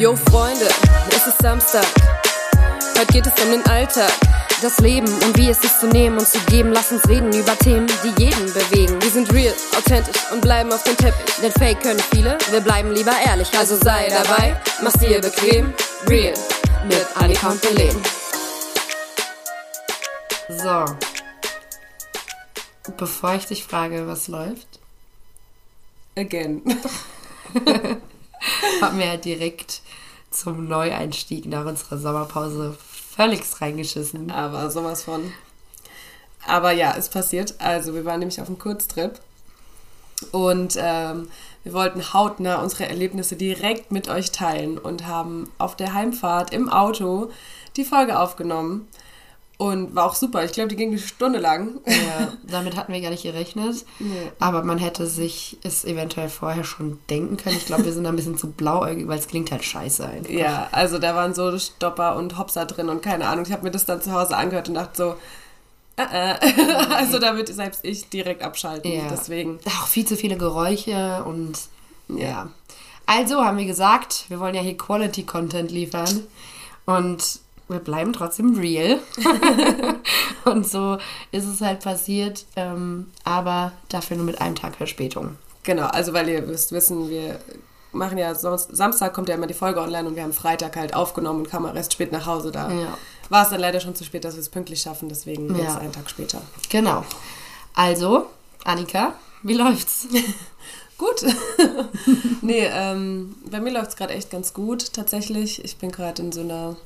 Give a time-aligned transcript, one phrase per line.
[0.00, 0.66] Yo Freunde,
[1.10, 1.84] es ist Samstag.
[2.96, 4.10] Heute geht es um den Alltag.
[4.62, 6.72] Das Leben und wie es ist zu nehmen und zu geben.
[6.72, 9.02] Lass uns reden über Themen, die jeden bewegen.
[9.02, 11.34] Wir sind real, authentisch und bleiben auf dem Teppich.
[11.42, 13.52] Denn Fake können viele, wir bleiben lieber ehrlich.
[13.58, 15.74] Also sei dabei, mach's dir bequem.
[16.08, 16.32] Real
[16.88, 18.02] mit Annika und Belen.
[20.48, 20.96] So.
[22.96, 24.80] Bevor ich dich frage, was läuft,
[26.16, 26.62] Again.
[28.80, 29.79] haben wir ja direkt
[30.40, 32.76] zum Neueinstieg nach unserer Sommerpause
[33.16, 34.30] völlig reingeschissen.
[34.30, 35.32] Aber sowas von.
[36.46, 37.54] Aber ja, ist passiert.
[37.58, 39.20] Also wir waren nämlich auf einem Kurztrip
[40.32, 41.28] und ähm,
[41.62, 46.68] wir wollten hautnah unsere Erlebnisse direkt mit euch teilen und haben auf der Heimfahrt im
[46.68, 47.30] Auto
[47.76, 48.88] die Folge aufgenommen.
[49.60, 50.42] Und war auch super.
[50.42, 51.80] Ich glaube, die ging eine Stunde lang.
[51.84, 53.84] Ja, damit hatten wir gar nicht gerechnet.
[53.98, 54.32] Nee.
[54.38, 57.58] Aber man hätte sich es eventuell vorher schon denken können.
[57.58, 60.30] Ich glaube, wir sind da ein bisschen zu blauäugig, weil es klingt halt scheiße einfach.
[60.30, 63.44] Ja, also da waren so Stopper und Hopser drin und keine Ahnung.
[63.44, 65.14] Ich habe mir das dann zu Hause angehört und dachte so,
[65.98, 66.74] äh, äh.
[66.94, 68.90] also da würde selbst ich direkt abschalten.
[68.90, 69.08] Ja.
[69.10, 69.58] Deswegen.
[69.66, 71.58] Auch viel zu viele Geräusche und
[72.08, 72.48] ja.
[73.04, 76.22] Also haben wir gesagt, wir wollen ja hier Quality-Content liefern.
[76.86, 78.98] Und wir bleiben trotzdem real.
[80.44, 80.98] und so
[81.32, 85.36] ist es halt passiert, ähm, aber dafür nur mit einem Tag Verspätung.
[85.62, 87.38] Genau, also weil ihr wisst, wissen, wir
[87.92, 90.94] machen ja sonst, Samstag kommt ja immer die Folge online und wir haben Freitag halt
[90.94, 92.50] aufgenommen und kamen erst spät nach Hause.
[92.50, 92.96] Da Ja.
[93.28, 95.64] war es dann leider schon zu spät, dass wir es pünktlich schaffen, deswegen Ja.
[95.64, 96.40] jetzt einen Tag später.
[96.70, 97.04] Genau.
[97.74, 98.26] Also,
[98.64, 100.06] Annika, wie läuft's?
[100.98, 101.24] Gut.
[102.42, 105.64] nee, ähm, bei mir läuft es gerade echt ganz gut, tatsächlich.
[105.64, 106.76] Ich bin gerade in so einer.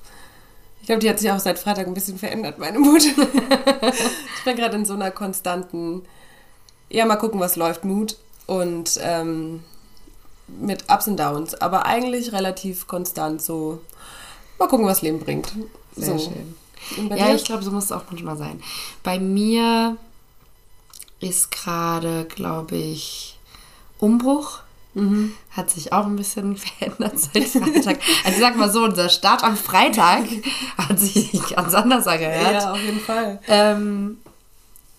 [0.84, 3.02] Ich glaube, die hat sich auch seit Freitag ein bisschen verändert, meine Mut.
[3.06, 6.02] ich bin gerade in so einer konstanten.
[6.90, 8.18] Ja, mal gucken, was läuft, Mut.
[8.44, 9.64] Und ähm,
[10.46, 13.80] mit Ups und Downs, aber eigentlich relativ konstant so.
[14.58, 15.54] Mal gucken, was Leben bringt.
[15.96, 16.30] Sehr so.
[16.30, 17.08] schön.
[17.08, 17.34] Ja, dir?
[17.34, 18.62] ich glaube, so muss es auch manchmal sein.
[19.02, 19.96] Bei mir
[21.18, 23.38] ist gerade, glaube ich,
[23.96, 24.63] Umbruch.
[25.50, 27.98] Hat sich auch ein bisschen verändert seit Freitag.
[28.24, 30.24] Also ich sag mal so, unser Start am Freitag
[30.78, 32.62] hat sich ganz anders angehört.
[32.62, 33.40] Ja, auf jeden Fall.
[33.48, 34.18] Ähm,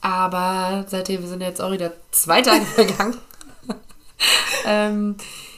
[0.02, 3.18] aber seitdem sind jetzt auch wieder zwei Tage vergangen.
[4.66, 5.16] ähm,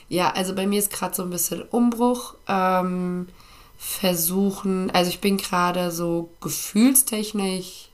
[0.08, 2.36] ja, also bei mir ist gerade so ein bisschen Umbruch.
[2.48, 3.28] Ähm,
[3.78, 7.87] versuchen, also ich bin gerade so gefühlstechnisch,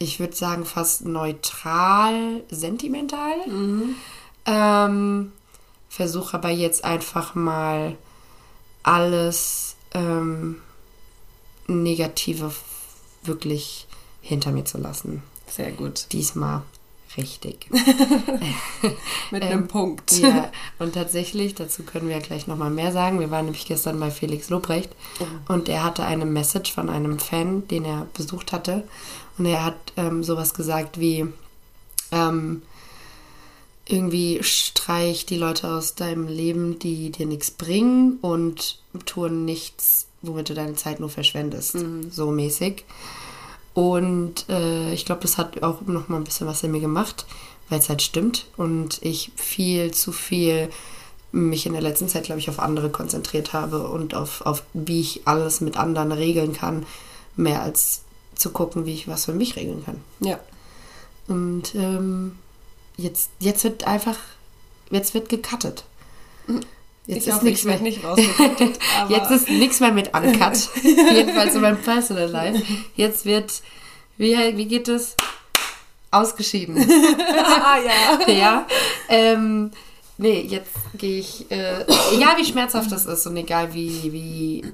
[0.00, 3.34] ich würde sagen fast neutral, sentimental.
[4.46, 5.32] Ähm,
[5.88, 7.96] versuche aber jetzt einfach mal
[8.82, 10.56] alles ähm,
[11.66, 12.50] Negative
[13.22, 13.86] wirklich
[14.22, 15.22] hinter mir zu lassen.
[15.46, 16.06] Sehr gut.
[16.12, 16.62] Diesmal
[17.16, 17.68] richtig.
[19.30, 20.12] Mit Ähm, einem Punkt.
[20.18, 23.20] ja, und tatsächlich, dazu können wir ja gleich nochmal mehr sagen.
[23.20, 24.90] Wir waren nämlich gestern bei Felix Lobrecht
[25.48, 28.84] und er hatte eine Message von einem Fan, den er besucht hatte.
[29.40, 31.26] Und er hat ähm, sowas gesagt wie,
[32.12, 32.60] ähm,
[33.86, 40.50] irgendwie streich die Leute aus deinem Leben, die dir nichts bringen und tue nichts, womit
[40.50, 41.74] du deine Zeit nur verschwendest.
[42.10, 42.84] So mäßig.
[43.72, 47.24] Und äh, ich glaube, das hat auch noch mal ein bisschen was in mir gemacht,
[47.70, 48.44] weil es halt stimmt.
[48.58, 50.68] Und ich viel zu viel
[51.32, 55.00] mich in der letzten Zeit, glaube ich, auf andere konzentriert habe und auf, auf wie
[55.00, 56.84] ich alles mit anderen regeln kann,
[57.36, 58.02] mehr als
[58.40, 60.00] zu gucken, wie ich was für mich regeln kann.
[60.20, 60.40] Ja.
[61.28, 62.38] Und ähm,
[62.96, 64.16] jetzt, jetzt wird einfach,
[64.90, 65.84] jetzt wird gecuttet.
[67.06, 67.80] Jetzt ich ist nichts ich mehr.
[67.80, 68.00] nicht
[69.08, 70.68] Jetzt ist nichts mehr mit Uncut.
[70.82, 72.62] Jedenfalls in meinem Personal Life.
[72.96, 73.62] Jetzt wird,
[74.16, 75.16] wie, wie geht es?
[76.10, 76.76] Ausgeschieden.
[77.62, 78.32] ah, ja.
[78.32, 78.66] ja.
[79.08, 79.70] Ähm,
[80.18, 84.64] nee, jetzt gehe ich, äh, egal wie schmerzhaft das ist und egal wie, wie,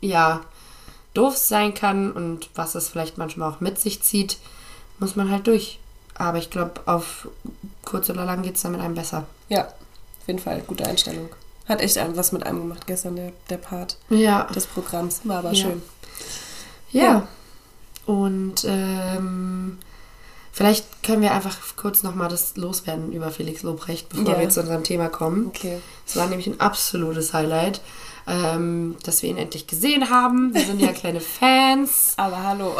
[0.00, 0.42] ja,
[1.14, 4.38] doof sein kann und was es vielleicht manchmal auch mit sich zieht,
[4.98, 5.78] muss man halt durch.
[6.14, 7.28] Aber ich glaube, auf
[7.84, 9.24] kurz oder lang geht es dann mit einem besser.
[9.48, 10.60] Ja, auf jeden Fall.
[10.66, 11.28] Gute Einstellung.
[11.68, 14.44] Hat echt was mit einem gemacht gestern, der, der Part Ja.
[14.54, 15.20] des Programms.
[15.24, 15.54] War aber Ja.
[15.62, 15.82] schön.
[16.90, 17.02] Ja.
[17.02, 17.28] Ja.
[18.04, 19.78] Und ähm,
[20.52, 24.82] vielleicht können wir einfach kurz nochmal das loswerden über Felix Lobrecht, bevor wir zu unserem
[24.84, 25.46] Thema kommen.
[25.46, 25.78] Okay.
[26.06, 27.80] Es war nämlich ein absolutes Highlight,
[28.26, 30.54] ähm, dass wir ihn endlich gesehen haben.
[30.54, 32.14] Wir sind ja kleine Fans.
[32.16, 32.76] Aber hallo.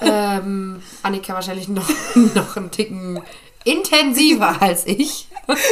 [0.00, 1.88] Ähm, Annika wahrscheinlich noch,
[2.34, 3.20] noch einen Ticken
[3.64, 5.28] intensiver als ich.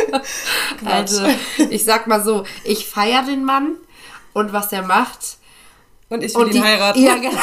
[0.85, 1.25] Also,
[1.71, 3.75] ich sag mal so, ich feiere den Mann
[4.33, 5.39] und was er macht.
[6.11, 7.03] Und ich will Und ihn heiraten.
[7.03, 7.37] Ja, genau.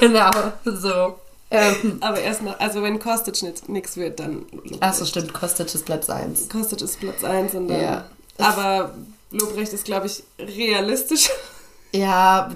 [0.00, 0.30] genau
[0.64, 1.14] so.
[1.50, 3.36] Ähm, Aber erst noch, also wenn Kostic
[3.68, 4.44] nichts wird, dann.
[4.80, 6.48] Achso, stimmt, Kostic ist Platz 1.
[6.48, 7.80] Kostic ist Platz 1 und dann.
[7.80, 8.04] Ja.
[8.38, 8.94] Aber
[9.30, 11.30] Lobrecht ist, glaube ich, realistisch.
[11.92, 12.50] Ja,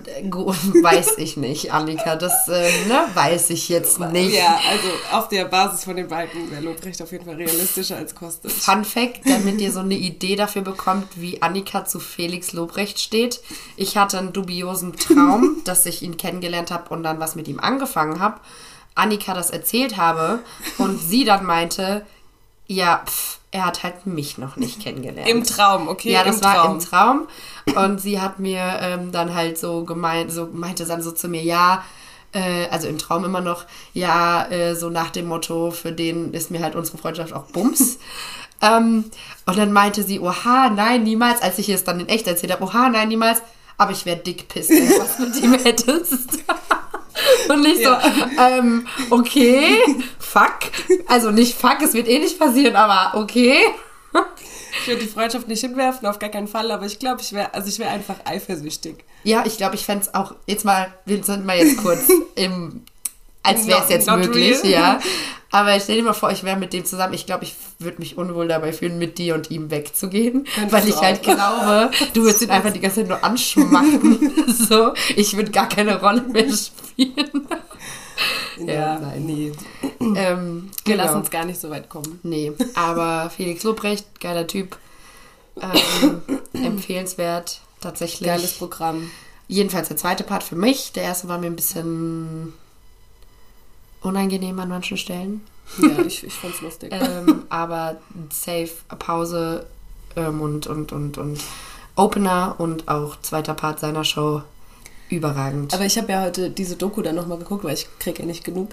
[0.83, 2.17] weiß ich nicht, Annika.
[2.17, 4.35] Das äh, ne, weiß ich jetzt nicht.
[4.35, 8.15] Ja, also auf der Basis von den beiden wäre Lobrecht auf jeden Fall realistischer als
[8.15, 8.51] Kostic.
[8.51, 13.41] Fun Fact, damit ihr so eine Idee dafür bekommt, wie Annika zu Felix Lobrecht steht.
[13.77, 17.59] Ich hatte einen dubiosen Traum, dass ich ihn kennengelernt habe und dann was mit ihm
[17.59, 18.39] angefangen habe.
[18.95, 20.41] Annika das erzählt habe
[20.77, 22.05] und sie dann meinte,
[22.67, 25.29] ja, pff, er hat halt mich noch nicht kennengelernt.
[25.29, 26.11] Im Traum, okay.
[26.11, 26.73] Ja, das im war Traum.
[26.73, 27.29] im Traum.
[27.77, 31.43] Und sie hat mir ähm, dann halt so gemeint, so meinte dann so zu mir,
[31.43, 31.85] ja,
[32.33, 36.51] äh, also im Traum immer noch, ja, äh, so nach dem Motto, für den ist
[36.51, 37.99] mir halt unsere Freundschaft auch Bums.
[38.63, 39.05] ähm,
[39.45, 42.65] und dann meinte sie, oha, nein, niemals, als ich es dann in echt erzählt habe,
[42.65, 43.43] oha, nein, niemals,
[43.77, 46.39] aber ich wäre dick pisst, wenn du was mit ihm hättest.
[47.49, 48.01] Und ich Ja.
[48.01, 49.79] so, ähm, okay,
[50.19, 50.59] fuck.
[51.09, 53.57] Also nicht fuck, es wird eh nicht passieren, aber okay.
[54.81, 57.53] Ich würde die Freundschaft nicht hinwerfen, auf gar keinen Fall, aber ich glaube, ich wäre,
[57.55, 59.05] also ich wäre einfach eifersüchtig.
[59.23, 62.83] Ja, ich glaube, ich fände es auch, jetzt mal, wir sind mal jetzt kurz im,
[63.43, 64.71] als wäre es jetzt möglich, real.
[64.71, 65.01] ja.
[65.55, 67.13] Aber stell dir mal vor, ich wäre mit dem zusammen.
[67.13, 70.45] Ich glaube, ich würde mich unwohl dabei fühlen, mit dir und ihm wegzugehen.
[70.45, 71.23] Könntest weil ich halt auch.
[71.23, 74.33] glaube, du würdest ihn einfach die ganze Zeit nur anschmachen.
[74.69, 77.47] so, ich würde gar keine Rolle mehr spielen.
[78.59, 79.25] Ja, nein.
[79.25, 79.53] nee.
[80.01, 81.05] ähm, Wir genau.
[81.05, 82.21] lassen uns gar nicht so weit kommen.
[82.23, 84.77] Nee, aber Felix Lobrecht, geiler Typ.
[85.61, 86.23] Ähm,
[86.53, 88.29] empfehlenswert, tatsächlich.
[88.29, 89.11] Geiles Programm.
[89.49, 90.93] Jedenfalls der zweite Part für mich.
[90.93, 92.53] Der erste war mir ein bisschen
[94.03, 95.43] unangenehm an manchen Stellen.
[95.79, 96.93] Ja, ich, ich fand's lustig.
[96.95, 97.97] ähm, aber
[98.31, 99.67] safe Pause
[100.17, 101.41] ähm, und, und, und, und
[101.97, 104.43] Opener und auch zweiter Part seiner Show
[105.13, 105.75] überragend.
[105.75, 108.45] Aber ich habe ja heute diese Doku dann nochmal geguckt, weil ich kriege ja nicht
[108.45, 108.71] genug.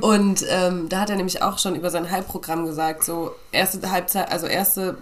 [0.00, 4.32] Und ähm, da hat er nämlich auch schon über sein Halbprogramm gesagt, so erste Halbzeit,
[4.32, 4.96] also erste,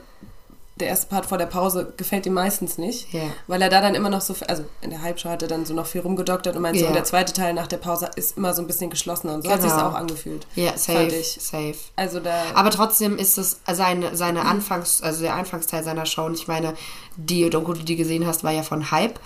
[0.81, 3.23] der erste Part vor der Pause gefällt ihm meistens nicht, Ja.
[3.47, 5.75] weil er da dann immer noch so, also in der Halbshow hat er dann so
[5.75, 6.91] noch viel rumgedoktert und meinte, so, Ja.
[6.91, 9.51] und der zweite Teil nach der Pause ist immer so ein bisschen geschlossener und so
[9.51, 9.73] hat Genau.
[9.75, 10.47] sich auch angefühlt.
[10.57, 11.39] ja, safe, ich.
[11.41, 11.75] safe.
[11.97, 16.25] Also da, Aber trotzdem ist es seine, seine Anfangs-, also der Anfangsteil seiner Show.
[16.25, 16.75] Und ich meine,
[17.17, 19.21] die Doku, die du gesehen hast, war ja von Hype.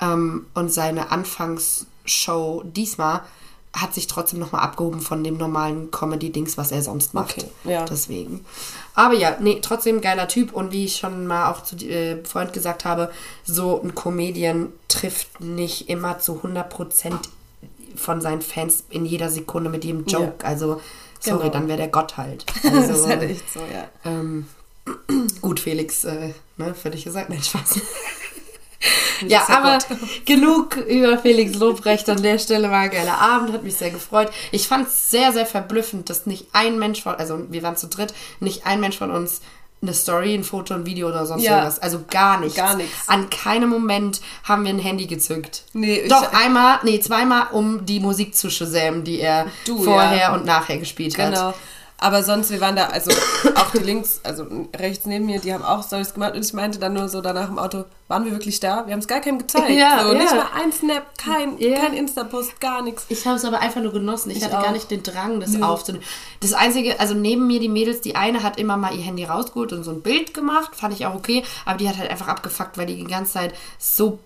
[0.00, 3.20] Ähm, und seine Anfangsshow diesmal
[3.72, 7.38] hat sich trotzdem nochmal abgehoben von dem normalen Comedy-Dings, was er sonst macht.
[7.38, 7.84] Okay, ja.
[7.84, 8.44] Deswegen.
[8.94, 10.52] Aber ja, nee, trotzdem geiler Typ.
[10.52, 13.10] Und wie ich schon mal auch zu äh, Freund gesagt habe,
[13.44, 17.12] so ein Comedian trifft nicht immer zu 100%
[17.94, 20.44] von seinen Fans in jeder Sekunde mit jedem Joke.
[20.44, 20.80] Also,
[21.20, 21.52] sorry, Genau.
[21.52, 22.46] dann wäre der Gott halt.
[22.62, 23.88] das Also, ist halt echt so, ja.
[24.04, 24.46] ähm,
[25.40, 27.80] gut, Felix, äh, ne, für dich gesagt, nein, Spaß.
[29.26, 29.98] ja, aber Gott.
[30.26, 32.70] genug über Felix Lobrecht an der Stelle.
[32.70, 34.30] War ein geiler Abend, hat mich sehr gefreut.
[34.52, 37.88] Ich fand es sehr, sehr verblüffend, dass nicht ein Mensch von, also wir waren zu
[37.88, 39.40] dritt, nicht ein Mensch von uns
[39.82, 41.52] eine Story, ein Foto, ein Video oder sonst Ja.
[41.52, 41.78] irgendwas.
[41.78, 42.54] Also gar nichts.
[42.56, 43.08] Gar nichts.
[43.08, 45.62] An keinem Moment haben wir ein Handy gezückt.
[45.72, 50.18] Nee, ich- Doch, einmal, nee, zweimal, um die Musik zu shazamen, die er Du, vorher
[50.18, 50.34] ja.
[50.34, 51.32] und nachher gespielt hat.
[51.32, 51.54] Genau.
[52.02, 53.10] Aber sonst, wir waren da, also
[53.56, 56.78] auch die links, also rechts neben mir, die haben auch Stories gemacht und ich meinte
[56.78, 58.86] dann nur so danach im Auto, waren wir wirklich da?
[58.86, 59.68] Wir haben es gar keinem gezeigt.
[59.70, 60.18] Ja, so, ja.
[60.18, 61.78] Nicht mal ein Snap, kein, Ja.
[61.78, 63.04] kein Insta-Post, gar nichts.
[63.10, 64.30] Ich habe es aber einfach nur genossen.
[64.30, 64.62] Ich, Ich hatte auch.
[64.62, 65.62] gar nicht den Drang, das Nö.
[65.62, 66.02] aufzunehmen.
[66.40, 69.72] Das Einzige, also neben mir die Mädels, die eine hat immer mal ihr Handy rausgeholt
[69.74, 72.78] und so ein Bild gemacht, fand ich auch okay, aber die hat halt einfach abgefuckt,
[72.78, 74.18] weil die die ganze Zeit so,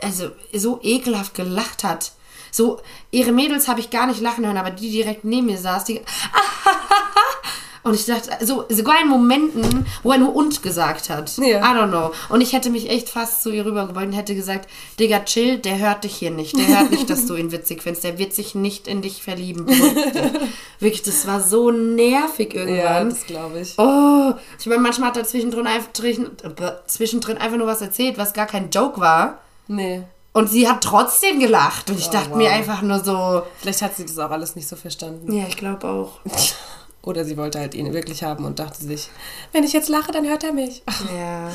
[0.00, 2.12] also so ekelhaft gelacht hat.
[2.54, 2.80] So,
[3.10, 6.00] ihre Mädels habe ich gar nicht lachen hören, aber die direkt neben mir saß, die.
[7.82, 11.36] Und ich dachte, so, sogar in Momenten, wo er nur und gesagt hat.
[11.36, 11.58] Ja.
[11.58, 12.12] I don't know.
[12.30, 15.78] Und ich hätte mich echt fast zu ihr rübergebeugt und hätte gesagt, Digga, chill, der
[15.78, 16.56] hört dich hier nicht.
[16.56, 18.04] Der hört nicht, dass du ihn witzig findest.
[18.04, 19.66] Der wird sich nicht in dich verlieben.
[20.78, 23.10] Wirklich, das war so nervig Ja, irgendwann.
[23.10, 23.74] das glaube ich.
[23.78, 25.90] Oh, ich meine, manchmal hat er zwischendrin einfach,
[26.86, 29.40] zwischendrin einfach nur was erzählt, was gar kein Joke war.
[29.68, 30.04] Nee.
[30.34, 31.88] Und sie hat trotzdem gelacht.
[31.90, 32.36] Und ich Oh, dachte wow.
[32.36, 35.32] mir einfach nur so, Vielleicht hat sie das auch alles nicht so verstanden.
[35.32, 36.18] ja, ich glaube auch.
[37.02, 39.10] Oder sie wollte halt ihn wirklich haben und dachte sich,
[39.52, 40.82] wenn ich jetzt lache, dann hört er mich.
[41.16, 41.48] Ja.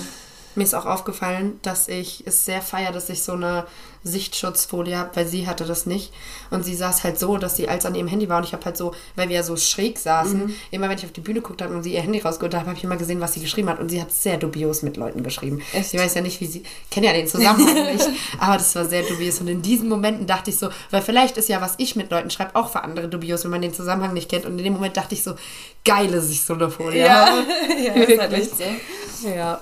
[0.56, 3.65] Mir ist auch aufgefallen, dass ich es sehr feier, dass ich so eine
[4.03, 6.12] Sichtschutzfolie habe, weil sie hatte das nicht.
[6.50, 8.65] Und sie saß halt so, dass sie als an ihrem Handy war und ich habe
[8.65, 10.56] halt so, weil wir ja so schräg saßen, Mhm.
[10.72, 12.77] immer wenn ich auf die Bühne guckt habe und sie ihr Handy rausgeholt habe, habe
[12.77, 13.79] ich immer gesehen, was sie geschrieben hat.
[13.79, 15.62] Und sie hat sehr dubios mit Leuten geschrieben.
[15.74, 15.94] Echt?
[15.94, 18.08] Ich weiß ja nicht, wie sie, kenne ja den Zusammenhang nicht,
[18.39, 19.39] aber das war sehr dubios.
[19.41, 22.29] Und in diesen Momenten dachte ich so, weil vielleicht ist ja, was ich mit Leuten
[22.32, 24.46] schreibe, auch für andere dubios, wenn man den Zusammenhang nicht kennt.
[24.46, 25.36] Und in dem Moment dachte ich so,
[25.86, 27.44] geil, dass ich so eine Folie habe.
[27.86, 29.27] ja ist halt echt so.
[29.29, 29.62] Ja.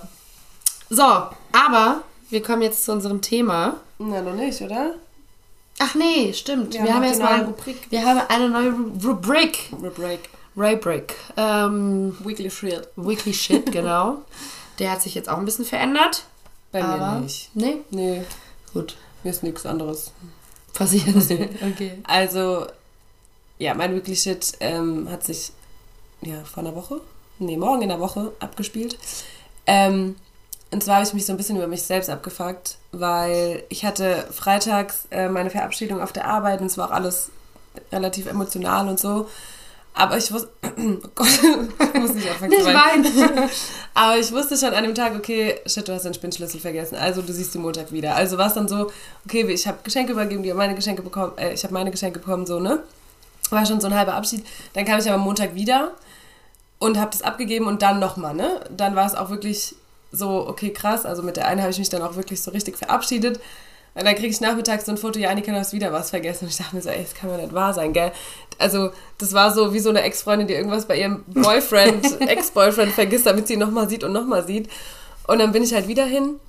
[0.89, 3.75] So, aber wir kommen jetzt zu unserem Thema.
[3.99, 4.93] Na, noch nicht, oder?
[5.79, 6.73] Ach nee, stimmt.
[6.73, 7.87] Ja, wir haben mach jetzt mal neue Rubrik.
[7.91, 9.69] Wir haben eine neue Ru- Rubrik.
[9.73, 10.29] Rubrik.
[10.55, 11.15] Rubrik.
[11.35, 12.87] Ähm, Weekly Shit.
[12.95, 14.23] Weekly Shit, genau.
[14.79, 16.23] Der hat sich jetzt auch ein bisschen verändert.
[16.71, 17.49] Bei mir nicht.
[17.53, 17.77] Nee?
[17.91, 18.23] Nee,
[18.73, 18.95] Gut.
[19.23, 20.11] mir ist nichts anderes.
[20.73, 21.15] Passiert.
[21.73, 21.99] okay.
[22.03, 22.65] Also,
[23.59, 25.51] ja, mein Weekly Shit ähm, hat sich
[26.21, 27.01] ja vor einer Woche,
[27.39, 28.97] nee, morgen in der Woche abgespielt.
[29.67, 30.15] Ähm,
[30.71, 34.27] und zwar habe ich mich so ein bisschen über mich selbst abgefuckt, weil ich hatte
[34.31, 37.29] freitags äh, meine Verabschiedung auf der Arbeit und es war auch alles
[37.91, 39.27] relativ emotional und so.
[39.93, 41.27] Aber ich wusste, oh Gott,
[41.93, 43.49] ich muss nicht anfangen zu weinen.
[43.95, 46.95] Aber ich wusste schon an dem Tag, okay, shit, du hast deinen Spinnschlüssel vergessen.
[46.95, 48.15] Also du siehst die Montag wieder.
[48.15, 48.91] Also war es dann so,
[49.25, 52.19] okay, ich habe Geschenke übergeben, die haben meine Geschenke bekommen, äh, ich habe meine Geschenke
[52.19, 52.83] bekommen, so, ne?
[53.49, 54.45] War schon so ein halber Abschied.
[54.73, 55.93] Dann kam ich aber Montag wieder
[56.77, 58.61] und habe das abgegeben und dann nochmal, ne?
[58.69, 59.75] Dann war es auch wirklich
[60.11, 61.05] so, okay, krass.
[61.05, 63.39] Also mit der einen habe ich mich dann auch wirklich so richtig verabschiedet.
[63.95, 66.45] Und dann kriege ich nachmittags so ein Foto, ja, Annika, du hast wieder was vergessen.
[66.45, 68.11] Und ich dachte mir so, ey, das kann mir nicht wahr sein, gell?
[68.59, 73.25] Also, das war so wie so eine Ex-Freundin, die irgendwas bei ihrem Boyfriend, Ex-Boyfriend vergisst,
[73.25, 74.69] damit sie ihn nochmal sieht und nochmal sieht.
[75.25, 76.39] Und dann bin ich halt wieder hin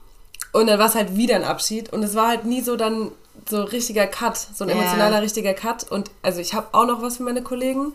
[0.52, 1.90] und dann war es halt wieder ein Abschied.
[1.92, 3.12] Und es war halt nie so dann
[3.48, 4.76] so richtiger Cut, so ein Ja.
[4.76, 5.90] emotionaler, richtiger Cut.
[5.90, 7.94] Und also ich habe auch noch was für meine Kollegen.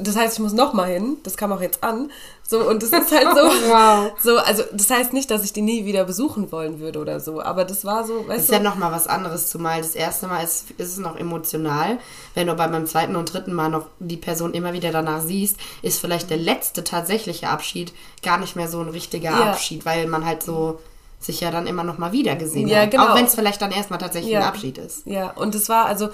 [0.00, 1.16] Das heißt, ich muss nochmal hin.
[1.22, 2.10] Das kam auch jetzt an.
[2.46, 3.42] So, und das ist halt so.
[3.70, 4.12] Wow.
[4.22, 7.40] So, also das heißt nicht, dass ich die nie wieder besuchen wollen würde oder so,
[7.42, 8.52] aber das war so, Das weißt ist du.
[8.54, 11.98] ja nochmal was anderes, zumal das erste Mal ist, ist es noch emotional.
[12.34, 15.56] Wenn du bei beim zweiten und dritten Mal noch die Person immer wieder danach siehst,
[15.82, 19.50] ist vielleicht der letzte tatsächliche Abschied gar nicht mehr so ein richtiger Ja.
[19.52, 20.80] Abschied, weil man halt so
[21.20, 22.90] sich ja dann immer noch mal wieder gesehen Ja, hat.
[22.90, 23.08] genau.
[23.08, 24.40] Auch wenn es vielleicht dann erstmal tatsächlich Ja.
[24.40, 25.06] ein Abschied ist.
[25.06, 26.10] Ja, und das war, also,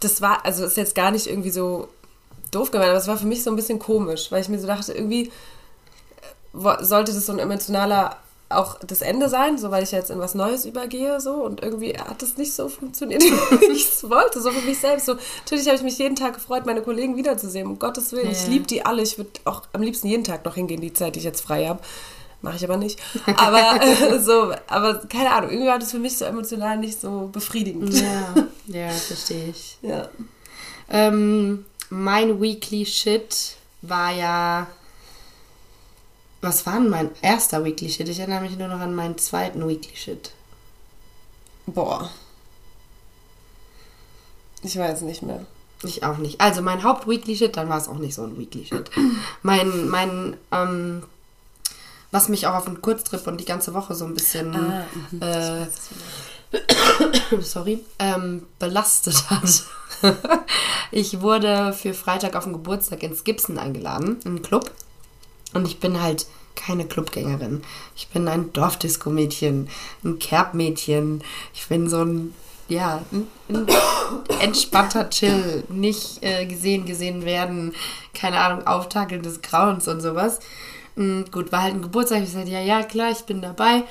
[0.00, 1.88] das war, also ist jetzt gar nicht irgendwie so
[2.52, 4.66] doof gemeint, aber es war für mich so ein bisschen komisch, weil ich mir so
[4.68, 5.30] dachte, irgendwie
[6.54, 8.16] äh, sollte das so ein emotionaler
[8.50, 11.96] auch das Ende sein, so weil ich jetzt in was Neues übergehe, so und irgendwie
[11.96, 13.22] hat es nicht so funktioniert,
[13.60, 15.06] wie ich es wollte, so für mich selbst.
[15.06, 18.30] So, natürlich habe ich mich jeden Tag gefreut, meine Kollegen wiederzusehen, um Gottes Willen.
[18.30, 18.50] Ich Ja.
[18.50, 21.20] liebe die alle, ich würde auch am liebsten jeden Tag noch hingehen, die Zeit, die
[21.20, 21.80] ich jetzt frei habe.
[22.42, 22.98] Mache ich aber nicht.
[23.36, 27.30] Aber äh, so, aber keine Ahnung, irgendwie war das für mich so emotional nicht so
[27.32, 27.94] befriedigend.
[27.94, 28.34] Ja,
[28.66, 29.78] ja, verstehe ich.
[29.80, 30.08] Ja.
[30.90, 34.66] Ähm, mein Weekly Shit war ja.
[36.40, 38.08] Was war denn mein erster Weekly Shit?
[38.08, 40.32] Ich erinnere mich nur noch an meinen zweiten Weekly Shit.
[41.66, 42.10] Boah.
[44.62, 45.44] Ich weiß nicht mehr.
[45.82, 46.40] Ich auch nicht.
[46.40, 48.90] Also mein Haupt-Weekly Shit, dann war es auch nicht so ein Weekly Shit.
[49.42, 51.02] mein, mein, ähm,
[52.10, 54.86] was mich auch auf einen Kurztrip und die ganze Woche so ein bisschen, Ah,
[55.20, 55.66] äh,
[57.42, 59.64] sorry, ähm, belastet hat.
[60.90, 64.70] ich wurde für Freitag auf den Geburtstag ins Gibson eingeladen, in einen Club.
[65.54, 67.62] Und ich bin halt keine Clubgängerin.
[67.96, 69.68] Ich bin ein Dorfdisco-Mädchen,
[70.04, 71.22] ein Kerbmädchen.
[71.54, 72.34] Ich bin so ein,
[72.68, 73.66] ja, ein, ein
[74.40, 75.64] entspannter Chill.
[75.68, 77.74] Nicht äh, gesehen, gesehen werden.
[78.14, 80.40] Keine Ahnung, Auftakeln des Grauens und sowas.
[80.96, 82.22] Mm, gut, war halt ein Geburtstag.
[82.22, 83.84] Ich sagte, ja, ja, klar, ich bin dabei.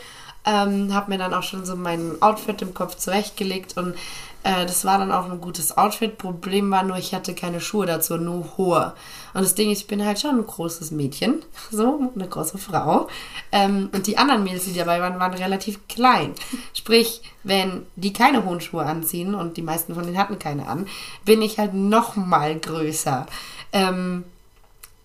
[0.44, 3.94] Ähm, hab mir dann auch schon so mein Outfit im Kopf zurechtgelegt und
[4.43, 6.17] äh, das war dann auch ein gutes Outfit.
[6.17, 8.93] Problem war nur, ich hatte keine Schuhe dazu, nur hohe.
[9.33, 13.07] Und das Ding ist, ich bin halt schon ein großes Mädchen, so eine große Frau.
[13.51, 16.33] Ähm, und die anderen Mädels, die dabei waren, waren relativ klein.
[16.74, 20.88] Sprich, wenn die keine hohen Schuhe anziehen und die meisten von denen hatten keine an,
[21.24, 23.27] bin ich halt noch mal größer.
[23.74, 24.24] Ähm,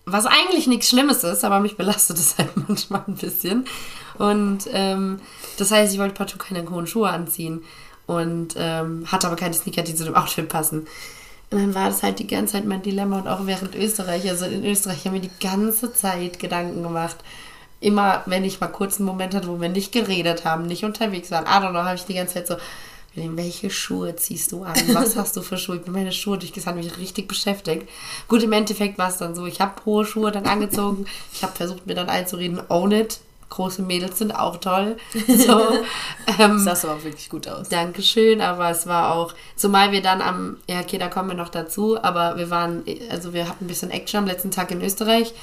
[0.05, 3.65] was eigentlich nichts Schlimmes ist, aber mich belastet es halt manchmal ein bisschen.
[4.17, 5.19] Und ähm,
[5.59, 7.61] das heißt, ich wollte partout keine hohen Schuhe anziehen
[8.07, 10.87] und ähm, hatte aber keine Sneaker, die zu dem Outfit passen.
[11.49, 14.45] Und dann war das halt die ganze Zeit mein Dilemma und auch während Österreich, also
[14.45, 17.17] in Österreich haben wir die ganze Zeit Gedanken gemacht.
[17.79, 21.29] Immer, wenn ich mal kurz einen Moment hatte, wo wir nicht geredet haben, nicht unterwegs
[21.31, 22.55] waren, I don't know, habe ich die ganze Zeit so,
[23.13, 24.75] welche Schuhe ziehst du an?
[24.93, 25.77] Was hast du für Schuhe?
[25.77, 27.87] Ich bin meine Schuhe durch, das hat mich richtig beschäftigt.
[28.27, 31.05] Gut, im Endeffekt war es dann so, ich habe hohe Schuhe dann angezogen.
[31.33, 33.19] Ich habe versucht, mir dann einzureden, own it.
[33.49, 34.97] Große Mädels sind auch toll.
[35.27, 35.59] So,
[36.27, 37.69] ähm, Das sahst aber auch wirklich gut aus.
[37.69, 41.49] Dankeschön, aber es war auch, zumal wir dann am, ja okay, da kommen wir noch
[41.49, 45.33] dazu, aber wir waren, also wir hatten ein bisschen Action am letzten Tag in Österreich,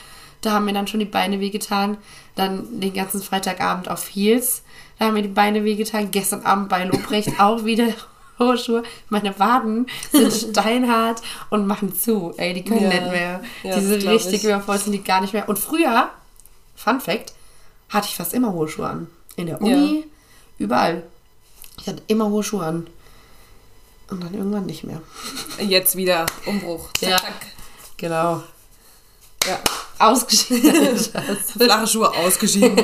[0.42, 1.96] da haben mir dann schon die Beine wehgetan,
[2.34, 4.62] dann den ganzen Freitagabend auf Heels,
[4.98, 7.86] da haben mir die Beine wehgetan, gestern Abend bei Lobrecht auch wieder
[8.38, 12.88] hohe Schuhe, meine Waden sind steinhart und machen zu, ey, die können Ja.
[13.00, 14.44] nicht mehr, Ja, die sind richtig ich.
[14.44, 16.10] übervoll, die gar nicht mehr, und früher,
[16.76, 17.32] Fun Fact,
[17.94, 20.04] hatte ich fast immer hohe Schuhe an, in der Uni,
[20.58, 21.02] überall.
[21.80, 22.86] Ich hatte immer hohe Schuhe an.
[24.10, 25.00] Und dann irgendwann nicht mehr.
[25.60, 26.92] Jetzt wieder Umbruch.
[26.92, 27.16] Zack, Ja.
[27.18, 27.46] zack.
[27.96, 28.42] Genau.
[29.46, 29.58] Ja.
[29.98, 30.98] Ausgeschieden.
[31.58, 32.76] Flache Schuhe ausgeschieden.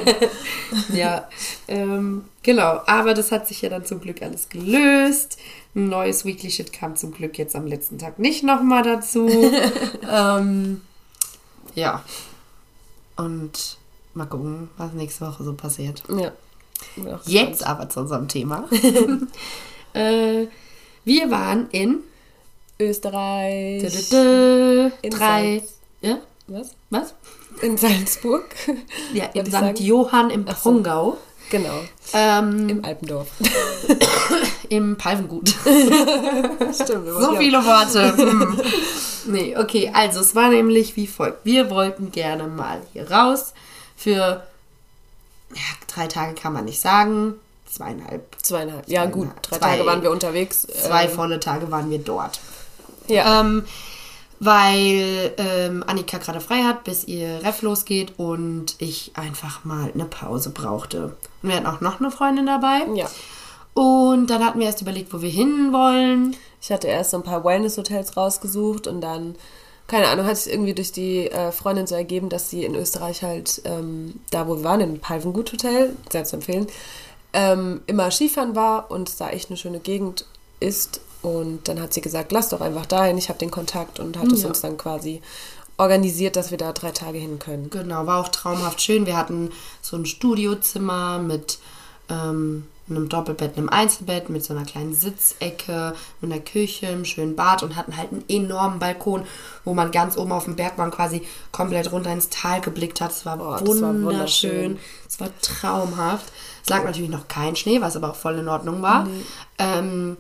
[0.95, 1.29] ja.
[1.69, 2.81] Ähm, genau.
[2.87, 5.37] Aber das hat sich ja dann zum Glück alles gelöst.
[5.75, 9.29] Ein neues Weekly Shit kam zum Glück jetzt am letzten Tag nicht nochmal dazu.
[10.11, 10.81] ähm,
[11.75, 12.03] ja.
[13.17, 13.77] Und
[14.21, 16.03] mal gucken, was nächste Woche so passiert.
[16.09, 16.33] ja.
[17.27, 18.69] Jetzt aber zu unserem Thema.
[19.93, 20.47] äh,
[21.05, 21.99] wir waren in
[22.79, 24.09] Österreich.
[24.11, 25.59] Dö, In drei.
[25.59, 26.19] Salz- Ja?
[26.47, 26.71] Was?
[26.91, 27.15] Was?
[27.63, 28.45] In Salzburg.
[29.13, 29.51] Ja, in ich St.
[29.53, 29.77] sagen?
[29.83, 30.71] Johann im Ach so.
[30.73, 31.17] Pongau.
[31.51, 31.81] Genau.
[32.13, 33.29] Ähm, Im Alpendorf.
[34.69, 35.49] Im Palvengut.
[36.73, 37.09] Stimmt.
[37.09, 38.17] So viele Worte.
[38.17, 38.61] Hm.
[39.27, 41.45] nee, okay, also es war nämlich wie folgt.
[41.45, 43.53] Wir wollten gerne mal hier raus
[44.01, 44.43] für
[45.55, 45.63] ja,
[45.95, 47.35] drei Tage kann man nicht sagen,
[47.67, 48.37] zweieinhalb.
[48.43, 48.89] Zweieinhalb.
[48.89, 49.29] Ja, gut.
[49.43, 50.63] Drei Zwei- Tage waren wir unterwegs.
[50.63, 52.41] Zwei Ähm, volle Tage waren wir dort.
[53.09, 53.41] Ja.
[53.41, 53.65] Ähm,
[54.39, 60.07] weil ähm, Annika gerade frei hat, bis ihr Ref losgeht und ich einfach mal eine
[60.07, 61.17] Pause brauchte.
[61.43, 62.81] Und wir hatten auch noch eine Freundin dabei.
[62.95, 63.07] ja.
[63.73, 66.37] Und dann hatten wir erst überlegt, wo wir hin wollen.
[66.61, 69.37] Ich hatte erst so ein paar Wellness-Hotels rausgesucht und dann,
[69.91, 73.25] keine Ahnung, hat sich irgendwie durch die äh, Freundin so ergeben, dass sie in Österreich
[73.25, 76.69] halt, ähm, da wo wir waren, im Palvengut Hotel, sehr zu empfehlen,
[77.33, 80.27] ähm, immer Skifahren war und es da echt eine schöne Gegend
[80.61, 81.01] ist.
[81.23, 84.31] Und dann hat sie gesagt, lass doch einfach dahin, ich habe den Kontakt und hat
[84.31, 84.49] es Ja.
[84.49, 85.21] uns dann quasi
[85.77, 87.69] organisiert, dass wir da drei Tage hin können.
[87.69, 89.07] Genau, war auch traumhaft schön.
[89.07, 89.51] Wir hatten
[89.83, 91.59] so ein Studiozimmer mit
[92.09, 97.37] ähm, einem Doppelbett, einem Einzelbett, mit so einer kleinen Sitzecke, mit einer Küche, einem schönen
[97.37, 99.25] Bad und hatten halt einen enormen Balkon,
[99.65, 103.13] wo man ganz oben auf dem Bergmann quasi komplett runter ins Tal geblickt hat.
[103.13, 104.79] Es war, Boah, war wunderschön.
[105.09, 106.33] Es war traumhaft.
[106.63, 109.07] Es lag natürlich noch kein Schnee, was aber auch voll in Ordnung war.
[109.59, 110.17] Ähm,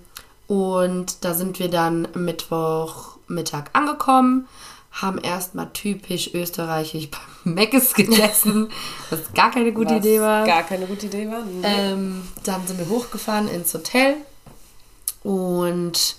[0.46, 4.48] und da sind wir dann Mittwochmittag angekommen,
[4.92, 7.08] haben erstmal typisch österreichisch
[7.44, 8.70] Meckes gegessen,
[9.08, 10.44] was gar keine gute Was Idee war.
[10.44, 11.44] Gar keine gute Idee war.
[11.44, 11.62] Nee.
[11.64, 14.16] Ähm, dann sind wir hochgefahren ins Hotel
[15.22, 16.16] und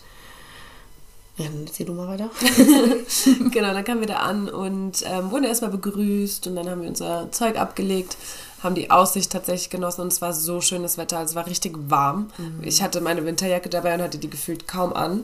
[1.37, 2.29] ja, dann erzähl du mal weiter.
[3.51, 6.89] Genau, dann kamen wir da an und ähm, wurden erstmal begrüßt und dann haben wir
[6.89, 8.17] unser Zeug abgelegt,
[8.63, 11.75] haben die Aussicht tatsächlich genossen und es war so schönes Wetter, also es war richtig
[11.89, 12.29] warm.
[12.61, 15.21] Ich hatte meine Winterjacke dabei und hatte die gefühlt kaum an.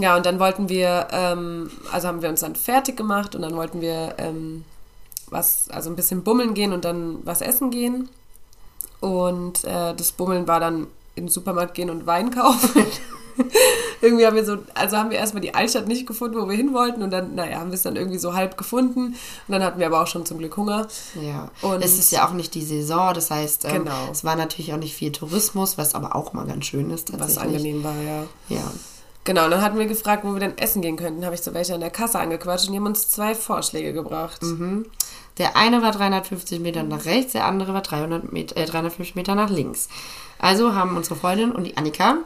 [0.00, 3.54] Ja, und dann wollten wir, ähm, also haben wir uns dann fertig gemacht und dann
[3.54, 4.64] wollten wir ähm,
[5.30, 8.08] was, also ein bisschen bummeln gehen und dann was essen gehen.
[9.00, 12.84] Und äh, das Bummeln war dann in den Supermarkt gehen und Wein kaufen.
[14.00, 16.72] irgendwie haben wir so, also haben wir erstmal die Altstadt nicht gefunden, wo wir hin
[16.72, 19.16] wollten und dann, naja, haben wir es dann irgendwie so halb gefunden und
[19.52, 20.88] dann hatten wir aber auch schon zum Glück Hunger.
[21.20, 24.08] Ja, Und- es ist ja auch nicht die Saison, das heißt, ähm, Genau.
[24.10, 27.36] es war natürlich auch nicht viel Tourismus, was aber auch mal ganz schön ist tatsächlich.
[27.36, 28.24] Was angenehm war, ja.
[28.48, 28.72] Ja,
[29.26, 31.24] Genau, und dann hatten wir gefragt, wo wir denn essen gehen könnten.
[31.24, 34.40] Habe ich so welche an der Kasse angequatscht und die haben uns zwei Vorschläge gebracht.
[35.38, 39.34] Der eine war 350 Meter nach rechts, der andere war 300 Meter, äh, 350 Meter
[39.34, 39.88] nach links.
[40.38, 42.18] Also haben unsere Freundin und die Annika,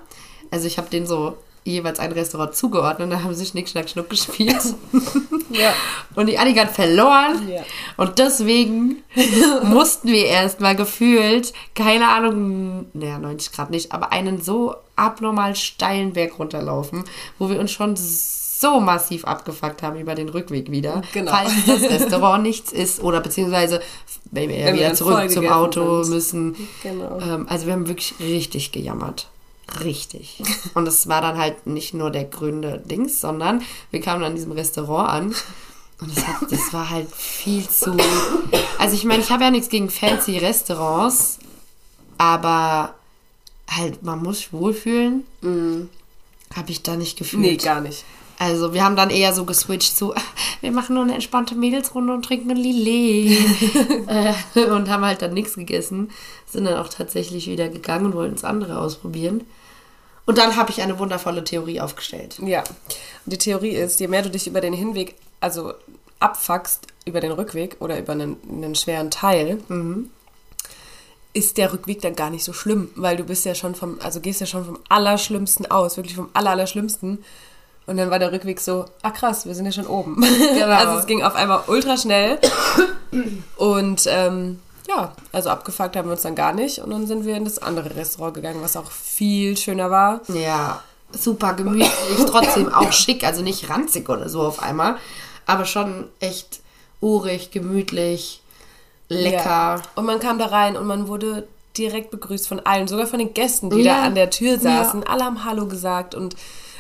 [0.50, 3.88] also ich habe denen so jeweils ein Restaurant zugeordnet und da haben sie Schnick, Schnack,
[3.88, 4.62] Schnuck gespielt.
[5.52, 5.74] Ja.
[6.14, 7.48] Und die Annika hat verloren.
[7.48, 7.64] Ja.
[7.96, 9.02] Und deswegen
[9.64, 16.12] mussten wir erstmal gefühlt, keine Ahnung, naja, 90 Grad nicht, aber einen so abnormal steilen
[16.12, 17.04] Berg runterlaufen,
[17.38, 21.02] wo wir uns schon so massiv abgefuckt haben über den Rückweg wieder.
[21.14, 21.30] Genau.
[21.32, 23.80] Falls das Restaurant nichts ist oder beziehungsweise
[24.30, 26.14] wenn wir ja wieder zurück zum Auto sind.
[26.14, 26.68] müssen.
[26.82, 27.18] Genau.
[27.20, 29.28] Ähm, also wir haben wirklich richtig gejammert.
[29.84, 30.42] Richtig.
[30.74, 34.52] Und es war dann halt nicht nur der grüne Dings, sondern wir kamen an diesem
[34.52, 35.34] Restaurant an
[36.00, 37.96] und das, hat, das war halt viel zu.
[38.78, 41.38] Also ich meine, ich habe ja nichts gegen fancy Restaurants,
[42.18, 42.94] aber
[43.70, 45.24] halt, man muss sich wohlfühlen.
[46.54, 47.42] Habe ich da nicht gefühlt.
[47.42, 48.04] Nee, gar nicht.
[48.40, 50.14] Also wir haben dann eher so geswitcht zu,
[50.62, 53.38] wir machen nur eine entspannte Mädelsrunde und trinken ein Lillet.
[54.54, 56.11] äh, und haben halt dann nichts gegessen.
[56.46, 59.42] Sind dann auch tatsächlich wieder gegangen und wollten das andere ausprobieren.
[60.24, 62.38] Und dann habe ich eine wundervolle Theorie aufgestellt.
[62.42, 62.61] Ja.
[62.61, 65.74] Und die Theorie ist, je mehr du dich über den Hinweg, also
[66.18, 69.59] abfuckst über den Rückweg oder über einen, einen schweren Teil,
[71.32, 74.20] ist der Rückweg dann gar nicht so schlimm, weil du bist ja schon vom, also
[74.20, 77.24] gehst ja schon vom Allerschlimmsten aus, wirklich vom Aller, Allerschlimmsten.
[77.86, 80.22] Und dann war der Rückweg so, ah krass, wir sind ja schon oben.
[80.60, 82.38] Also es ging auf einmal ultra schnell.
[83.56, 86.78] Und ähm, ja, also abgefuckt haben wir uns dann gar nicht.
[86.78, 90.20] Und dann sind wir in das andere Restaurant gegangen, was auch viel schöner war.
[90.28, 91.90] Ja, super gemütlich,
[92.26, 94.96] trotzdem auch schick, also nicht ranzig oder so auf einmal,
[95.46, 96.60] aber schon echt
[97.00, 98.42] urig, gemütlich,
[99.11, 99.44] lecker.
[99.44, 99.83] Ja.
[99.96, 101.46] Und man kam da rein und man wurde
[101.77, 103.99] direkt begrüßt von allen, sogar von den Gästen, die Ja.
[103.99, 105.05] da an der Tür saßen.
[105.07, 106.35] Alle haben Hallo gesagt und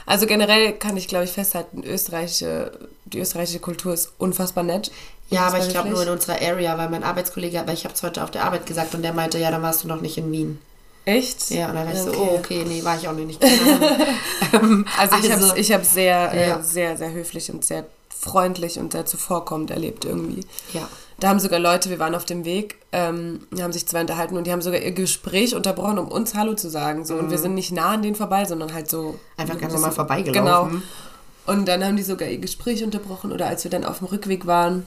[0.06, 2.72] also generell kann ich, glaube ich, festhalten, österreichische,
[3.04, 4.90] die österreichische Kultur ist unfassbar nett.
[5.28, 8.02] Ja, aber ich glaube nur in unserer Area, weil mein Arbeitskollege, aber ich habe es
[8.02, 10.32] heute auf der Arbeit gesagt und der meinte, ja, dann warst du noch nicht in
[10.32, 10.58] Wien.
[11.04, 11.50] Echt?
[11.50, 12.18] Ja, und dann war ich so, Okay.
[12.20, 13.40] oh, okay, nee, war ich auch noch nicht.
[14.52, 16.58] Ähm, Also ich habe ich hab sehr, Ja.
[16.58, 20.44] äh, sehr, sehr höflich und sehr freundlich und sehr zuvorkommend erlebt irgendwie.
[20.72, 20.88] Ja.
[21.20, 24.36] Da haben sogar Leute, wir waren auf dem Weg, ähm, die haben sich zwei unterhalten
[24.36, 27.04] und die haben sogar ihr Gespräch unterbrochen, um uns Hallo zu sagen.
[27.04, 27.14] So.
[27.16, 29.02] Und wir sind nicht nah an denen vorbei, sondern halt so.
[29.02, 29.18] Mhm.
[29.36, 30.70] Einfach ganz normal vorbeigelaufen.
[30.72, 30.82] Genau.
[31.46, 34.46] Und dann haben die sogar ihr Gespräch unterbrochen oder als wir dann auf dem Rückweg
[34.46, 34.86] waren,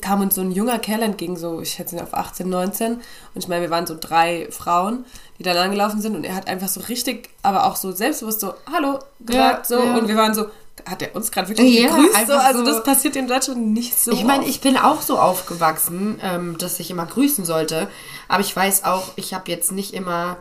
[0.00, 2.94] kam uns so ein junger Kerl entgegen, so ich schätze ihn auf 18, 19.
[2.94, 3.02] Und
[3.34, 5.04] ich meine, wir waren so drei Frauen,
[5.38, 8.54] die da langgelaufen sind und er hat einfach so richtig, aber auch so selbstbewusst so
[8.72, 9.96] Hallo gesagt Ja, so ja.
[9.96, 10.46] und wir waren so,
[10.86, 12.12] hat er uns gerade wirklich Ja, gegrüßt?
[12.12, 12.18] So?
[12.18, 12.70] einfach Also so.
[12.72, 14.12] das passiert in Deutschland nicht so.
[14.12, 17.88] Ich meine, ich bin auch so aufgewachsen, ähm, dass ich immer grüßen sollte.
[18.28, 20.36] Aber ich weiß auch, ich habe jetzt nicht immer,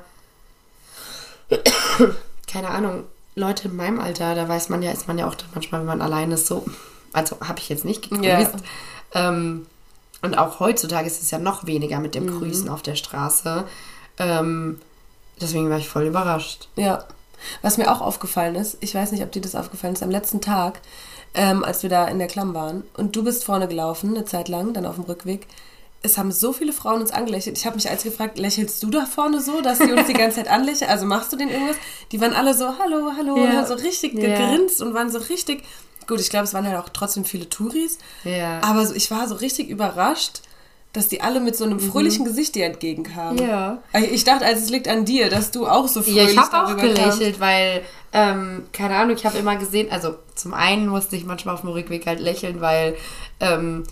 [2.48, 3.04] keine Ahnung,
[3.36, 6.02] Leute in meinem Alter, da weiß man ja, ist man ja auch manchmal, wenn man
[6.02, 6.66] allein ist, so.
[7.12, 8.24] Also habe ich jetzt nicht gegrüßt.
[8.24, 8.50] Ja.
[9.30, 9.66] Ähm,
[10.22, 12.28] und auch heutzutage ist es ja noch weniger mit Mhm.
[12.28, 13.66] dem Grüßen auf der Straße.
[14.18, 14.80] Ähm,
[15.42, 16.68] deswegen war ich voll überrascht.
[16.76, 17.04] Ja.
[17.62, 20.42] Was mir auch aufgefallen ist, ich weiß nicht, ob dir das aufgefallen ist, am letzten
[20.42, 20.82] Tag,
[21.34, 24.48] ähm, als wir da in der Klamm waren und du bist vorne gelaufen, eine Zeit
[24.48, 25.48] lang, dann auf dem Rückweg.
[26.02, 27.58] Es haben so viele Frauen uns angelächelt.
[27.58, 30.38] Ich habe mich als gefragt, lächelst du da vorne so, dass die uns die ganze
[30.38, 30.90] Zeit anlächeln?
[30.92, 31.78] Also machst du denen irgendwas?
[32.12, 33.44] Die waren alle so, hallo, hallo, Ja.
[33.44, 34.22] und haben so richtig Ja.
[34.38, 35.64] gegrinst und waren so richtig.
[36.08, 37.98] Gut, ich glaube, es waren halt auch trotzdem viele Touris.
[38.24, 38.62] Ja.
[38.62, 40.42] Aber so, ich war so richtig überrascht,
[40.96, 43.36] dass die alle mit so einem fröhlichen Gesicht dir entgegenkamen.
[43.44, 43.50] Mhm.
[43.50, 43.78] Ja.
[44.12, 46.48] Ich dachte, also es liegt an dir, dass du auch so fröhlich Ja, ich habe
[46.48, 46.96] auch darüber kamst.
[47.20, 47.82] gelächelt, weil,
[48.14, 51.70] ähm, keine Ahnung, ich habe immer gesehen, also zum einen musste ich manchmal auf dem
[51.72, 52.96] Rückweg halt lächeln, weil
[53.40, 53.84] ähm,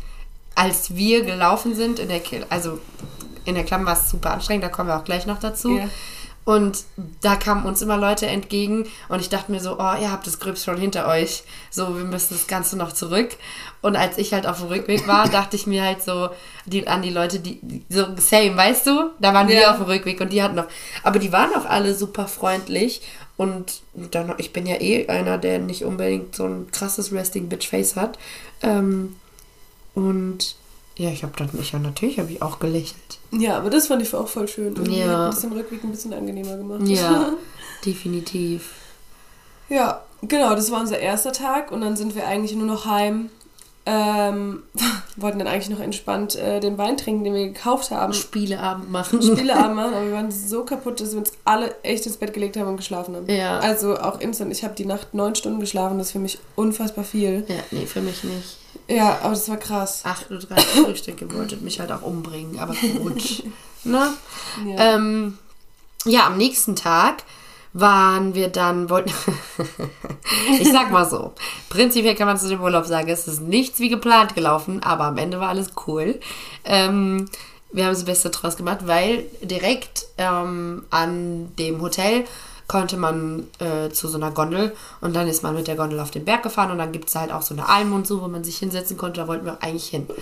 [0.55, 2.79] als wir gelaufen sind, in der, Ki- also
[3.45, 5.77] in der Klamm war es super anstrengend, da kommen wir auch gleich noch dazu.
[5.77, 5.89] Ja.
[6.45, 6.83] Und
[7.21, 10.39] da kamen uns immer Leute entgegen und ich dachte mir so, oh, ihr habt das
[10.39, 11.43] Gröbst schon hinter euch.
[11.69, 13.37] So, wir müssen das Ganze noch zurück.
[13.81, 16.29] Und als ich halt auf dem Rückweg war, dachte ich mir halt so
[16.65, 19.11] die, an die Leute, die, die so same, weißt du?
[19.19, 19.71] Da waren wir Ja.
[19.71, 20.67] auf dem Rückweg und die hatten noch,
[21.03, 23.01] aber die waren auch alle super freundlich
[23.37, 27.69] und dann, ich bin ja eh einer, der nicht unbedingt so ein krasses Resting Bitch
[27.69, 28.19] Face hat.
[28.61, 29.15] Ähm,
[29.95, 30.55] und
[30.97, 33.19] ja, ich habe dann, ich, ja, natürlich habe ich auch gelächelt.
[33.31, 34.75] Ja, aber das fand ich auch voll schön.
[34.75, 35.25] Irgendwie Ja.
[35.25, 36.81] hat das im Rückweg ein bisschen angenehmer gemacht.
[36.87, 37.33] Ja,
[37.85, 38.71] definitiv.
[39.69, 43.29] ja, genau, das war unser erster Tag und dann sind wir eigentlich nur noch heim.
[43.85, 44.63] Ähm,
[45.17, 48.13] wollten dann eigentlich noch entspannt äh, den Wein trinken, den wir gekauft haben.
[48.13, 49.21] Spieleabend machen.
[49.21, 52.55] Spieleabend machen, aber wir waren so kaputt, dass wir uns alle echt ins Bett gelegt
[52.55, 53.29] haben und geschlafen haben.
[53.29, 53.59] Ja.
[53.59, 57.03] Also auch instant, ich habe die Nacht neun Stunden geschlafen, das ist für mich unfassbar
[57.03, 57.43] viel.
[57.49, 58.57] Ja, nee, für mich nicht.
[58.87, 60.03] Ja, aber das war krass.
[60.05, 63.43] 8.30 Uhr Frühstück, ihr wolltet mich halt auch umbringen, aber gut.
[63.83, 64.13] ne?
[64.65, 64.95] Ja.
[64.95, 65.37] Ähm,
[66.05, 67.23] ja, am nächsten Tag
[67.73, 69.11] waren wir dann, wollten,
[70.59, 71.33] ich sag mal so,
[71.69, 75.17] prinzipiell kann man zu dem Urlaub sagen, es ist nichts wie geplant gelaufen, aber am
[75.17, 76.19] Ende war alles cool.
[76.65, 77.25] Ähm,
[77.71, 82.25] wir haben das Beste draus gemacht, weil direkt ähm, an dem Hotel
[82.73, 86.09] konnte man äh, zu so einer Gondel und dann ist man mit der Gondel auf
[86.09, 88.27] den Berg gefahren und dann gibt es halt auch so eine Alm und so, wo
[88.27, 90.07] man sich hinsetzen konnte, da wollten wir eigentlich hin.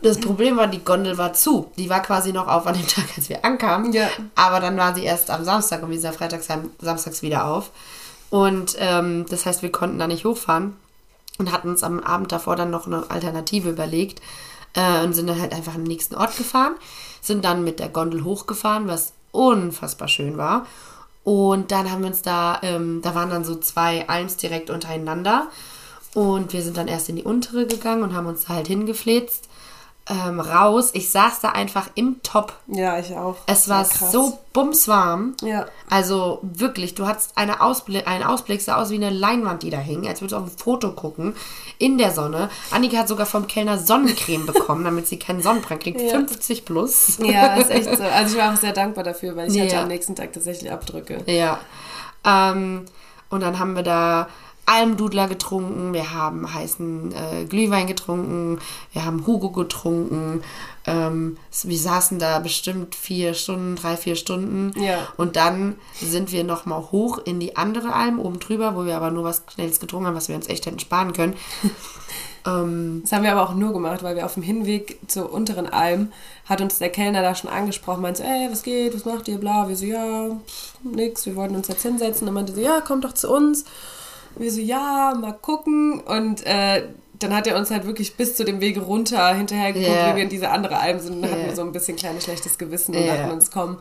[0.00, 1.72] Das Problem war, die Gondel war zu.
[1.76, 3.92] Die war quasi noch auf an dem Tag, als wir ankamen.
[3.92, 4.08] Ja.
[4.36, 6.46] Aber dann war sie erst am Samstag und wir sind freitags,
[6.78, 7.72] samstags wieder auf.
[8.30, 10.76] Und ähm, das heißt, wir konnten da nicht hochfahren
[11.38, 14.22] und hatten uns am Abend davor dann noch eine Alternative überlegt
[14.74, 16.74] äh, und sind dann halt einfach am nächsten Ort gefahren,
[17.20, 20.64] sind dann mit der Gondel hochgefahren, was unfassbar schön war.
[21.28, 25.48] Und dann haben wir uns da, ähm, da waren dann so zwei Alms direkt untereinander.
[26.14, 29.46] Und wir sind dann erst in die untere gegangen und haben uns da halt hingefläzt.
[30.10, 30.90] Ähm, raus.
[30.94, 32.54] Ich saß da einfach im Top.
[32.66, 33.36] Ja, ich auch.
[33.46, 34.10] Es war krass.
[34.10, 35.34] so bumswarm.
[35.42, 35.66] Ja.
[35.90, 39.76] Also wirklich, du hattest eine Ausblick, einen Ausblick, sah aus wie eine Leinwand, die da
[39.76, 41.34] hing, als würdest du auf ein Foto gucken,
[41.78, 42.48] in der Sonne.
[42.70, 46.00] Annika hat sogar vom Kellner Sonnencreme bekommen, damit sie keinen Sonnenbrand kriegt.
[46.08, 46.10] Ja.
[46.10, 47.18] 50 plus.
[47.22, 48.02] Ja, ist echt so.
[48.02, 49.82] Also ich war auch sehr dankbar dafür, weil ich hatte Ja.
[49.82, 51.18] am nächsten Tag tatsächlich Abdrücke.
[51.26, 51.58] Ja.
[52.24, 52.86] Ähm,
[53.30, 54.28] und dann haben wir da
[54.68, 58.58] Almdudler getrunken, wir haben heißen äh, Glühwein getrunken,
[58.92, 60.42] wir haben Hugo getrunken.
[60.86, 64.72] Ähm, wir saßen da bestimmt vier Stunden, drei, vier Stunden.
[64.80, 65.08] Ja.
[65.16, 69.10] Und dann sind wir nochmal hoch in die andere Alm oben drüber, wo wir aber
[69.10, 71.34] nur was Schnelles getrunken haben, was wir uns echt hätten sparen können.
[72.46, 75.66] ähm, Das haben wir aber auch nur gemacht, weil wir auf dem Hinweg zur unteren
[75.66, 76.12] Alm
[76.44, 79.68] hat uns der Kellner da schon angesprochen, meinte ey, was geht, was macht ihr, bla.
[79.68, 82.26] Wir so, ja, pff, nix, wir wollten uns jetzt hinsetzen.
[82.26, 83.64] Dann meinte so, ja, kommt doch zu uns.
[84.38, 86.00] Wir so, ja, mal gucken.
[86.00, 86.84] Und äh,
[87.18, 90.12] dann hat er uns halt wirklich bis zu dem Weg runter hinterher geguckt, Ja.
[90.12, 91.14] wie wir in diese andere Alm sind.
[91.16, 93.16] Und dann hatten wir so ein bisschen kleines schlechtes Gewissen und Ja.
[93.16, 93.78] dachten uns, komm,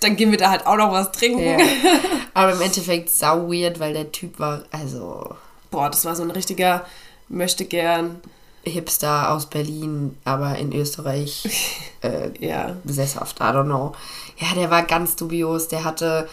[0.00, 1.42] dann gehen wir da halt auch noch was trinken.
[1.44, 1.56] ja.
[2.34, 5.34] aber im Endeffekt sau weird, weil der Typ war, also
[5.70, 6.84] Boah, das war so ein richtiger
[7.28, 8.20] möchte gern.
[8.62, 11.48] Hipster aus Berlin, aber in Österreich
[12.02, 12.76] äh, Ja.
[12.84, 13.92] sesshaft, I don't know.
[14.36, 16.28] Ja, der war ganz dubios, der hatte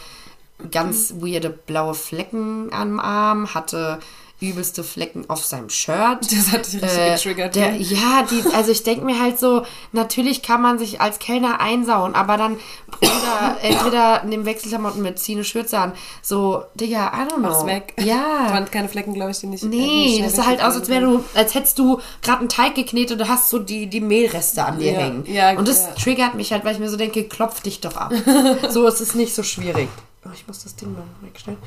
[0.71, 3.99] ganz weirde blaue Flecken am Arm, hatte
[4.39, 6.19] übelste Flecken auf seinem Shirt.
[6.29, 7.55] Das hat dich richtig Äh, getriggert.
[7.55, 7.77] der, ne?
[7.79, 12.13] ja, die, also ich denke mir halt so, natürlich kann man sich als Kellner einsauen,
[12.13, 12.57] aber dann,
[12.91, 15.93] Bruder, entweder nimm Wechselklamotten mit, zieh eine Schürze an.
[16.21, 17.49] So, Digga, I don't know.
[17.49, 17.95] Mach's weg.
[17.99, 18.15] Ja.
[18.51, 19.63] waren keine Flecken, glaube ich, die nicht.
[19.63, 23.19] Nee, das sah halt aus, als, wär du, als hättest du gerade einen Teig geknetet
[23.19, 25.25] und hast so die, die Mehlreste an dir Ja, hängen.
[25.25, 25.93] ja, und das ja.
[25.95, 28.13] triggert mich halt, weil ich mir so denke, klopf dich doch ab.
[28.69, 29.89] so, es ist nicht so schwierig.
[30.27, 31.57] Oh, ich muss das Ding mal wegstellen.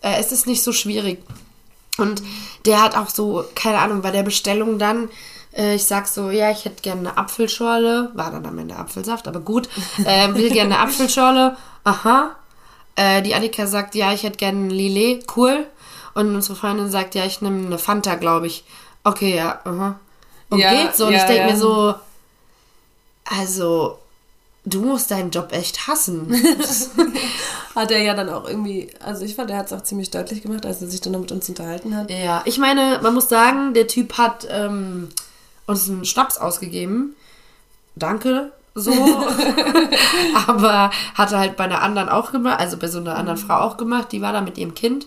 [0.00, 1.22] Äh, es ist nicht so schwierig.
[1.98, 2.22] Und
[2.64, 5.08] der hat auch so, keine Ahnung, bei der Bestellung dann,
[5.56, 9.28] äh, ich sag so, ja, ich hätte gerne eine Apfelschorle, war dann am Ende Apfelsaft,
[9.28, 9.68] aber gut,
[10.04, 12.36] äh, will gerne eine Apfelschorle, aha.
[12.96, 15.66] Äh, die Annika sagt, ja, ich hätte gerne ein Lillet, cool.
[16.14, 18.64] Und unsere Freundin sagt, ja, ich nehme eine Fanta, glaube ich.
[19.04, 20.00] Okay, ja, aha.
[20.48, 21.06] Und Ja, geht so.
[21.06, 21.52] Und ja, ich denke ja.
[21.52, 21.94] mir so,
[23.24, 23.98] also,
[24.64, 26.28] du musst deinen Job echt hassen.
[27.76, 30.40] Hat er ja dann auch irgendwie, also ich fand, er hat es auch ziemlich deutlich
[30.40, 32.10] gemacht, als er sich dann noch mit uns unterhalten hat.
[32.10, 35.10] Ja, ich meine, man muss sagen, der Typ hat ähm,
[35.66, 37.14] uns einen Schnaps ausgegeben.
[37.94, 38.92] Danke, so.
[40.46, 43.58] Aber hat er halt bei einer anderen auch gemacht, also bei so einer anderen Frau
[43.58, 45.06] auch gemacht, die war da mit ihrem Kind.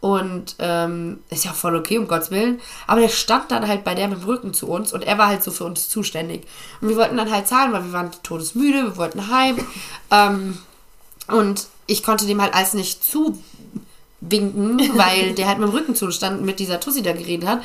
[0.00, 2.60] Und ähm, ist ja voll okay, um Gottes Willen.
[2.86, 5.28] Aber der stand dann halt bei der mit dem Rücken zu uns und er war
[5.28, 6.46] halt so für uns zuständig.
[6.82, 9.56] Und wir wollten dann halt zahlen, weil wir waren todesmüde, wir wollten heim.
[10.10, 10.58] Ähm,
[11.28, 13.40] und ich konnte dem halt alles nicht zuwinken,
[14.96, 17.62] weil der halt mit dem Rücken zustand und mit dieser Tussi da geredet hat.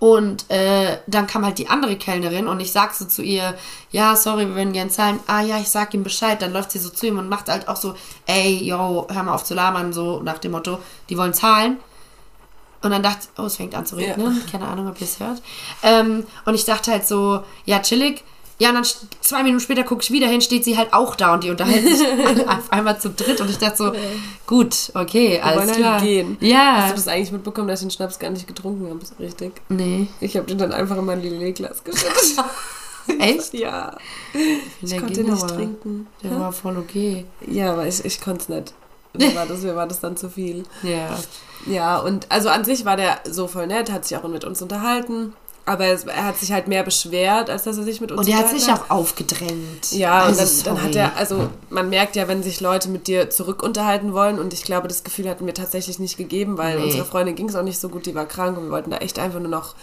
[0.00, 3.54] Und äh, dann kam halt die andere Kellnerin und ich sag so zu ihr,
[3.90, 5.20] ja, sorry, wir würden gern zahlen.
[5.26, 6.40] Ah ja, ich sag ihm Bescheid.
[6.40, 9.34] Dann läuft sie so zu ihm und macht halt auch so, ey, yo, hör mal
[9.34, 10.78] auf zu labern, so nach dem Motto,
[11.10, 11.76] die wollen zahlen.
[12.82, 14.42] Und dann dachte ich, oh, es fängt an zu regnen.
[14.50, 15.42] Keine Ahnung, ob ihr es hört.
[15.82, 18.24] Ähm, und ich dachte halt so, ja, chillig.
[18.60, 18.84] Ja, und dann
[19.22, 21.96] zwei Minuten später gucke ich wieder hin, steht sie halt auch da und die unterhalten
[21.96, 22.06] sich
[22.48, 23.40] auf einmal zu dritt.
[23.40, 23.92] Und ich dachte so,
[24.46, 26.00] gut, okay, alles wollen halt klar.
[26.02, 26.36] gehen.
[26.40, 26.76] Ja.
[26.82, 29.00] Hast du das eigentlich mitbekommen, dass ich den Schnaps gar nicht getrunken habe?
[29.02, 29.52] Ist richtig.
[29.70, 30.08] nee.
[30.20, 32.44] Ich habe den dann einfach in mein Lillet-Glas geschüttet.
[33.18, 33.54] Echt?
[33.54, 33.96] ja.
[34.82, 35.54] Ich Der konnte nicht aber.
[35.54, 36.06] trinken.
[36.22, 37.24] Der war voll okay.
[37.46, 38.74] Ja, aber ich, ich konnte es nicht.
[39.14, 40.64] Mir war, das, mir war das dann zu viel.
[40.82, 41.18] Ja.
[41.66, 44.60] Ja, und also an sich war der so voll nett, hat sich auch mit uns
[44.62, 45.32] unterhalten.
[45.70, 48.38] Aber er hat sich halt mehr beschwert, als dass er sich mit uns Und er
[48.38, 49.92] hat sich auch aufgedrängt.
[49.92, 53.06] Ja, Also, und dann, dann hat er, also man merkt ja, wenn sich Leute mit
[53.06, 56.78] dir zurück unterhalten wollen und ich glaube, das Gefühl hatten wir tatsächlich nicht gegeben, weil
[56.78, 56.82] Nee.
[56.82, 58.96] unserer Freundin ging es auch nicht so gut, die war krank und wir wollten da
[58.96, 59.76] echt einfach nur noch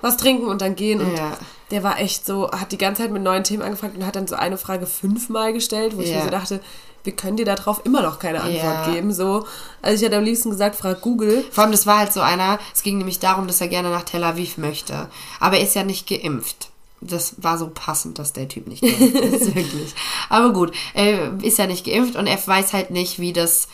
[0.00, 1.36] was trinken und dann gehen und Ja.
[1.70, 4.26] der war echt so, hat die ganze Zeit mit neuen Themen angefragt und hat dann
[4.26, 6.16] so eine Frage fünfmal gestellt, wo ich Ja.
[6.16, 6.60] mir so dachte,
[7.04, 8.90] wir können dir darauf immer noch keine Antwort Ja.
[8.92, 9.46] geben, so.
[9.82, 11.44] Also ich hätte am liebsten gesagt, frag Google.
[11.50, 14.04] Vor allem, das war halt so einer, es ging nämlich darum, dass er gerne nach
[14.04, 15.08] Tel Aviv möchte.
[15.38, 16.70] Aber er ist ja nicht geimpft.
[17.02, 19.94] Das war so passend, dass der Typ nicht geimpft ist, wirklich.
[20.30, 23.68] Aber gut, er ist ja nicht geimpft und er weiß halt nicht, wie das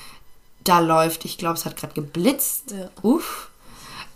[0.65, 1.25] da läuft.
[1.25, 2.73] Ich glaube, es hat gerade geblitzt.
[2.73, 2.91] Ja.
[3.03, 3.49] Uff.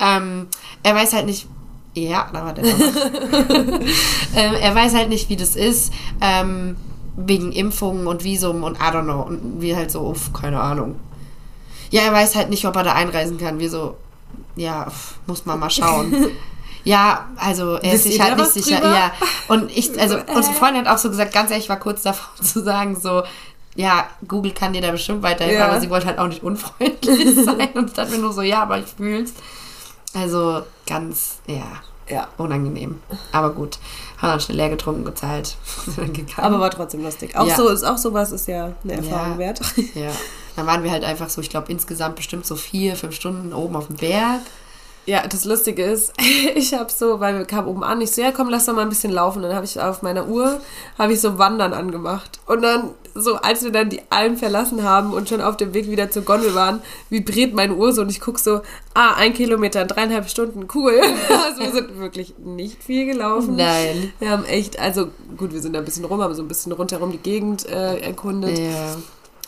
[0.01, 0.49] Ähm,
[0.83, 1.47] er weiß halt nicht,
[1.95, 2.65] ja, da war der
[4.35, 6.77] ähm, er weiß halt nicht, wie das ist, ähm,
[7.17, 9.23] wegen Impfungen und Visum und I don't know.
[9.23, 10.97] Und wie halt so, uff, keine Ahnung.
[11.91, 13.59] Ja, er weiß halt nicht, ob er da einreisen kann.
[13.61, 13.97] Wir so,
[14.57, 16.27] ja, pf, muss man mal schauen.
[16.85, 18.77] ja, also er ist Wisst sich ihr halt nicht sicher.
[18.81, 18.95] drüber?
[18.95, 19.13] Ja,
[19.49, 22.35] und ich, also unsere Freundin hat auch so gesagt, ganz ehrlich, ich war kurz davor
[22.43, 23.23] zu sagen, so,
[23.77, 25.69] ja, Google kann dir da bestimmt weiterhelfen, Ja.
[25.69, 27.69] aber sie wollte halt auch nicht unfreundlich sein.
[27.75, 29.33] Und dachte mir nur so, ja, aber ich fühl's.
[30.15, 31.65] Also ganz, ja,
[32.09, 32.29] Ja.
[32.39, 33.01] unangenehm.
[33.33, 33.79] Aber gut,
[34.25, 35.57] haben dann schnell leer getrunken, gezahlt.
[36.37, 37.37] Aber war trotzdem lustig.
[37.37, 37.57] Auch Ja.
[37.57, 39.39] so ist auch sowas ist ja eine Erfahrung Ja.
[39.39, 39.61] wert.
[39.95, 40.11] Ja,
[40.57, 43.77] dann waren wir halt einfach so, ich glaube insgesamt bestimmt so vier, fünf Stunden oben
[43.77, 44.41] auf dem Berg.
[45.07, 46.13] Ja, das Lustige ist,
[46.55, 48.83] ich habe so, weil wir kamen oben an, ich so, ja komm, lass doch mal
[48.83, 49.43] ein bisschen laufen.
[49.43, 50.61] Dann habe ich auf meiner Uhr,
[50.99, 52.41] habe ich so Wandern angemacht.
[52.47, 55.91] Und dann, so als wir dann die Alm verlassen haben und schon auf dem Weg
[55.91, 58.63] wieder zur Gondel waren, vibriert meine Uhr so und ich guck so,
[58.95, 61.01] ah, ein Kilometer, in dreieinhalb Stunden, cool.
[61.45, 63.57] Also wir sind wirklich nicht viel gelaufen.
[63.57, 64.13] Nein.
[64.19, 66.73] Wir haben echt, also gut, wir sind da ein bisschen rum, haben so ein bisschen
[66.73, 68.97] rundherum die Gegend äh, erkundet, Ja.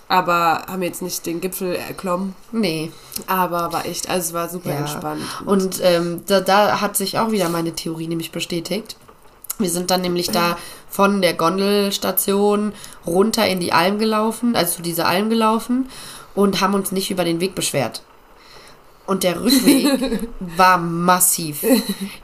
[0.08, 2.34] Aber haben jetzt nicht den Gipfel erklommen.
[2.52, 2.92] Nee.
[3.26, 4.76] Aber war echt, also es war super Ja.
[4.78, 5.22] entspannt.
[5.44, 8.96] Und ähm, da, da hat sich auch wieder meine Theorie nämlich bestätigt.
[9.58, 10.58] Wir sind dann nämlich da
[10.90, 12.72] von der Gondelstation
[13.06, 15.88] runter in die Alm gelaufen, also zu dieser Alm gelaufen
[16.34, 18.02] und haben uns nicht über den Weg beschwert.
[19.06, 21.64] Und der Rückweg war massiv.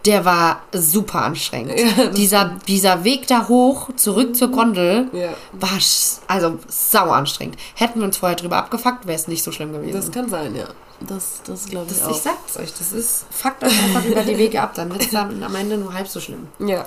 [0.05, 1.79] Der war super anstrengend.
[1.79, 5.31] Ja, dieser, dieser Weg da hoch, zurück zur Gondel, Ja.
[5.53, 5.79] war
[6.27, 7.57] also sau anstrengend.
[7.75, 9.95] Hätten wir uns vorher drüber abgefuckt, wäre es nicht so schlimm gewesen.
[9.95, 10.67] Das kann sein, ja.
[11.01, 12.11] Das, das glaube ich Das, auch.
[12.11, 15.43] ich sag's euch, das ist, fuckt euch einfach über die Wege ab, dann wird's dann
[15.43, 16.47] am Ende nur halb so schlimm.
[16.61, 16.85] Ja.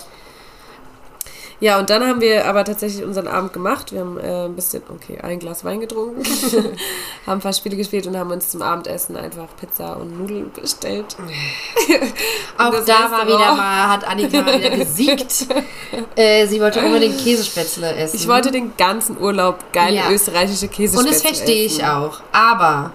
[1.62, 3.94] Ja, und dann haben wir aber tatsächlich unseren Abend gemacht.
[3.94, 6.22] Wir haben äh, ein bisschen, okay, ein Glas Wein getrunken,
[7.26, 11.15] haben ein paar Spiele gespielt und haben uns zum Abendessen einfach Pizza und Nudeln bestellt.
[12.58, 15.48] Auch da war wieder Mal- mal, hat Annika wieder gesiegt.
[16.15, 18.18] äh, sie wollte unbedingt Käsespätzle essen.
[18.18, 20.10] Ich wollte den ganzen Urlaub geile Ja.
[20.12, 21.86] österreichische Käsespätzle Und das verstehe ich essen.
[21.86, 22.20] auch.
[22.32, 22.91] Aber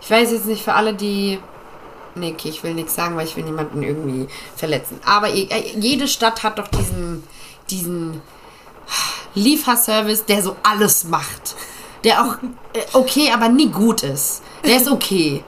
[0.00, 1.38] ich weiß jetzt nicht für alle, die.
[2.16, 4.98] Nee, okay, ich will nichts sagen, weil ich will niemanden irgendwie verletzen.
[5.06, 5.46] Aber äh,
[5.78, 7.22] jede Stadt hat doch diesen,
[7.70, 8.20] diesen
[9.34, 11.54] Lieferservice, der so alles macht.
[12.04, 12.36] Der auch
[12.72, 14.42] äh, okay, aber nie gut ist.
[14.64, 15.44] Der ist okay.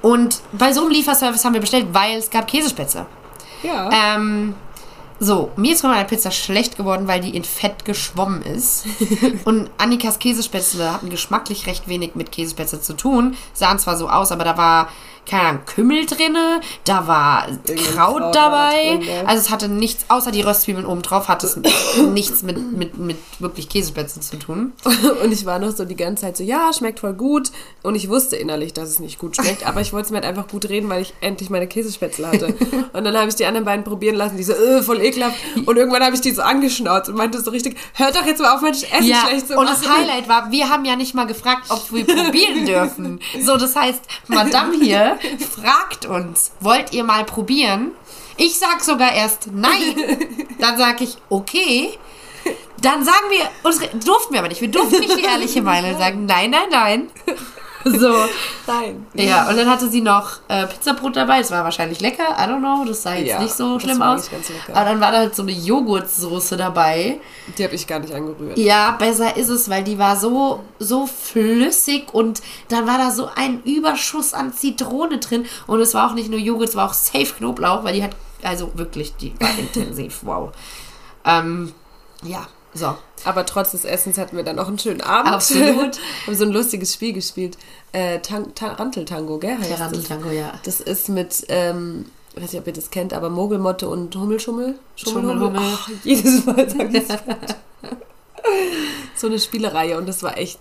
[0.00, 3.06] Und bei so einem Lieferservice haben wir bestellt, weil es gab Käsespätzle.
[3.62, 3.90] Ja.
[3.92, 4.54] Ähm,
[5.20, 8.86] so, mir ist von meiner Pizza schlecht geworden, weil die in Fett geschwommen ist.
[9.44, 13.36] Und Annikas Käsespätzle hatten geschmacklich recht wenig mit Käsespätzle zu tun.
[13.52, 14.88] Sahen zwar so aus, aber da war,
[15.28, 18.72] keine Ahnung, Kümmel drinne, da war Kraut, Kraut dabei.
[18.72, 19.26] da drin, gell?
[19.26, 21.58] also es hatte nichts, außer die Röstzwiebeln oben drauf, hat es
[22.12, 24.72] nichts mit, mit, mit wirklich Käsespätzle zu tun.
[25.22, 27.50] Und ich war noch so die ganze Zeit so, ja, schmeckt voll gut.
[27.82, 30.26] Und ich wusste innerlich, dass es nicht gut schmeckt, aber ich wollte es mir halt
[30.26, 32.54] einfach gut reden, weil ich endlich meine Käsespätzle hatte.
[32.92, 35.36] Und dann habe ich die anderen beiden probieren lassen, die so, äh, voll ekelhaft.
[35.66, 38.54] Und irgendwann habe ich die so angeschnauzt und meinte so richtig, hört doch jetzt mal
[38.54, 39.76] auf, mein Essen Ja, schlecht zu und machen.
[39.82, 43.20] das Highlight war, wir haben ja nicht mal gefragt, ob wir probieren dürfen.
[43.44, 45.17] So, das heißt, Madame hier
[45.54, 47.92] fragt uns, wollt ihr mal probieren?
[48.36, 50.18] Ich sag sogar erst nein.
[50.58, 51.98] Dann sag ich, okay.
[52.80, 54.60] Dann sagen wir, uns durften wir aber nicht.
[54.60, 57.10] Wir durften nicht die ehrliche Meinung sagen, nein, nein, nein.
[57.90, 58.12] So.
[58.66, 59.06] Nein.
[59.14, 61.38] Ja, und dann hatte sie noch äh, Pizzabrot dabei.
[61.38, 62.36] Das war wahrscheinlich lecker.
[62.38, 62.84] I don't know.
[62.86, 64.30] Das sah jetzt Ja, nicht so schlimm aus.
[64.72, 67.20] Aber dann war da halt so eine Joghurtsoße dabei.
[67.56, 68.58] Die habe ich gar nicht angerührt.
[68.58, 73.28] Ja, besser ist es, weil die war so, so flüssig und dann war da so
[73.34, 75.46] ein Überschuss an Zitrone drin.
[75.66, 78.16] Und es war auch nicht nur Joghurt, es war auch safe Knoblauch, weil die hat,
[78.42, 80.50] also wirklich, die war intensiv, wow.
[81.24, 81.72] Ähm,
[82.22, 82.96] ja, so.
[83.24, 85.32] Aber trotz des Essens hatten wir dann auch einen schönen Abend.
[85.32, 85.98] Absolut.
[86.26, 87.58] haben so ein lustiges Spiel gespielt.
[87.92, 89.56] Äh, Tan Taranteltango, gell?
[89.58, 89.78] heißt das?
[89.78, 90.52] Taranteltango, ja.
[90.64, 94.78] Das ist mit, ähm, ich weiß nicht, ob ihr das kennt, aber Mogelmotte und Hummelschummel.
[94.96, 95.60] Schummelhummel.
[95.62, 97.04] Ach, jedes Mal sage ich
[99.16, 100.58] So eine Spielereihe und das war echt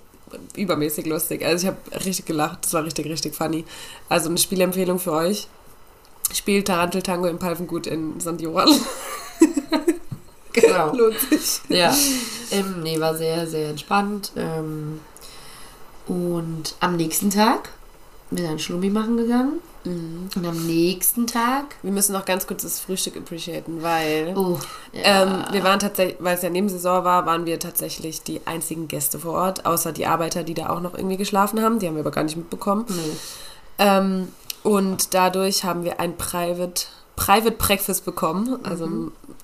[0.55, 1.45] übermäßig lustig.
[1.45, 2.65] Also ich habe richtig gelacht.
[2.65, 3.65] Das war richtig, richtig funny.
[4.09, 5.47] Also eine Spielempfehlung für euch.
[6.33, 8.41] Spielt Taranteltango im Palfengut in St.
[8.41, 8.69] Johann.
[10.51, 10.93] Genau.
[10.95, 11.61] Lohnt sich.
[11.69, 11.95] Ja.
[12.51, 14.31] Ähm, nee, war sehr, sehr entspannt.
[14.35, 14.99] Ähm,
[16.07, 17.69] und am nächsten Tag
[18.29, 19.59] bin ich dann Schlummi machen gegangen.
[19.85, 21.75] Und am nächsten Tag.
[21.81, 24.59] Wir müssen noch ganz kurz das Frühstück appreciaten, weil Oh,
[24.91, 25.23] ja.
[25.23, 29.17] ähm, wir waren tatsächlich, weil es ja Nebensaison war, waren wir tatsächlich die einzigen Gäste
[29.17, 31.79] vor Ort, außer die Arbeiter, die da auch noch irgendwie geschlafen haben.
[31.79, 32.83] Die haben wir aber gar nicht mitbekommen.
[32.89, 33.17] Nee.
[33.77, 34.27] Ähm,
[34.63, 36.83] und dadurch haben wir ein Private,
[37.15, 38.59] Private Breakfast bekommen.
[38.63, 38.89] Also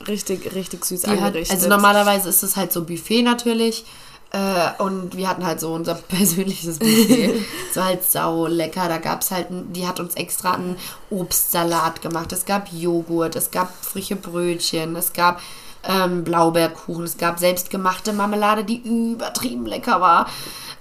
[0.09, 1.55] richtig, richtig süß Die hat, angerichtet.
[1.55, 3.85] also normalerweise ist es halt so Buffet natürlich.
[4.33, 7.45] Äh, und wir hatten halt so unser persönliches Buffet.
[7.73, 8.89] so halt sau lecker.
[8.89, 10.75] Da gab es halt, die hat uns extra einen
[11.09, 12.33] Obstsalat gemacht.
[12.33, 15.39] Es gab Joghurt, es gab frische Brötchen, es gab
[15.87, 20.27] ähm, Blaubeerkuchen, es gab selbstgemachte Marmelade, die übertrieben lecker war.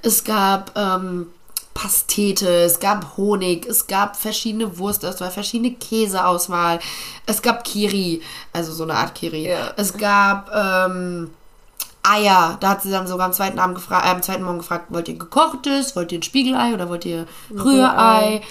[0.01, 1.27] Es gab ähm,
[1.75, 6.81] Pastete, es gab Honig, es gab verschiedene Wurstauswahl, verschiedene Käseauswahl,
[7.27, 9.49] es gab Kiri, also so eine Art Kiri.
[9.49, 9.73] Ja.
[9.77, 11.31] Es gab ähm,
[12.03, 12.57] Eier.
[12.61, 15.09] Da hat sie dann sogar am zweiten, Abend gefragt, äh, am zweiten Morgen gefragt, wollt
[15.09, 18.43] ihr gekochtes, wollt ihr ein Spiegelei oder wollt ihr Rührei?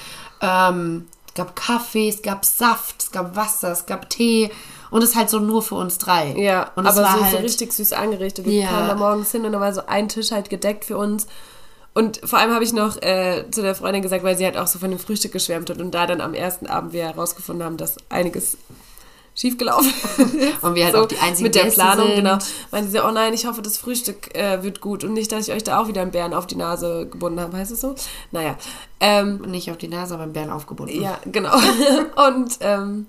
[0.42, 4.52] Ähm, es gab Kaffee, es gab Saft, es gab Wasser, es gab Tee.
[4.90, 6.34] Und es ist halt so nur für uns drei.
[6.38, 8.46] Ja, und es aber war so, halt, so richtig süß angerichtet.
[8.46, 8.70] Wir Ja.
[8.70, 11.28] kamen da morgens hin und da war so ein Tisch halt gedeckt für uns.
[11.94, 14.68] Und vor allem habe ich noch äh, zu der Freundin gesagt, weil sie halt auch
[14.68, 17.78] so von dem Frühstück geschwärmt hat und da dann am ersten Abend wir herausgefunden haben,
[17.78, 18.58] dass einiges
[19.42, 19.92] schiefgelaufen
[20.40, 20.64] ist.
[20.64, 22.16] Und wir halt auch die einzigen Mit der Gäste Planung, sind.
[22.18, 22.38] genau.
[22.72, 25.54] Meinte sie, oh nein, ich hoffe, das Frühstück äh, wird gut und nicht, dass ich
[25.54, 27.58] euch da auch wieder einen Bären auf die Nase gebunden habe.
[27.58, 27.96] Heißt es so?
[28.32, 28.56] Naja.
[29.00, 31.02] Ähm, nicht auf die Nase, aber im Bären aufgebunden.
[31.02, 31.56] ja, genau.
[32.28, 33.08] Und ähm,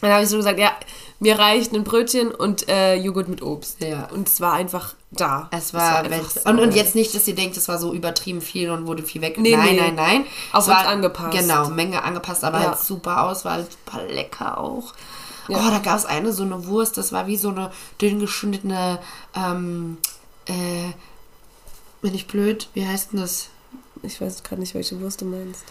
[0.00, 0.72] dann habe ich so gesagt, ja,
[1.18, 3.82] mir reicht ein Brötchen und äh, Joghurt mit Obst.
[3.82, 4.08] Ja.
[4.14, 5.50] Und es war einfach da.
[5.50, 7.92] Es war, einfach Welt- so und, und jetzt nicht, dass ihr denkt, es war so
[7.92, 9.36] übertrieben viel und wurde viel weg.
[9.38, 9.80] Nee, nein, nee.
[9.82, 10.24] nein, nein.
[10.52, 11.36] Auf es war angepasst.
[11.36, 12.68] Genau, Menge angepasst, aber Ja.
[12.68, 14.94] halt super Auswahl, super lecker auch.
[15.48, 15.58] Ja.
[15.58, 17.70] Oh, da gab es eine so eine Wurst, das war wie so eine
[18.00, 18.98] dünn geschnittene,
[19.34, 19.98] ähm,
[20.46, 20.90] äh,
[22.02, 23.48] bin ich blöd, wie heißt denn das?
[24.02, 25.64] Ich weiß gerade nicht, welche Wurst du meinst.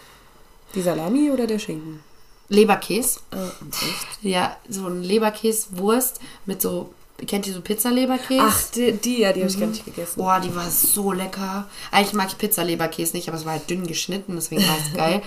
[0.74, 2.00] Die Salami oder der Schinken?
[2.48, 3.20] Leberkäse.
[3.30, 4.22] Ah, echt?
[4.22, 6.92] Ja, so ein Leberkäsewurst mit so,
[7.26, 8.42] kennt ihr so Pizza-Leberkäse?
[8.44, 10.18] Ach, die, die ja, die habe ich gar nicht gegessen.
[10.18, 11.68] Boah, die war so lecker.
[11.90, 15.22] Eigentlich mag ich Pizza-Leberkäse nicht, aber es war halt dünn geschnitten, deswegen war es geil.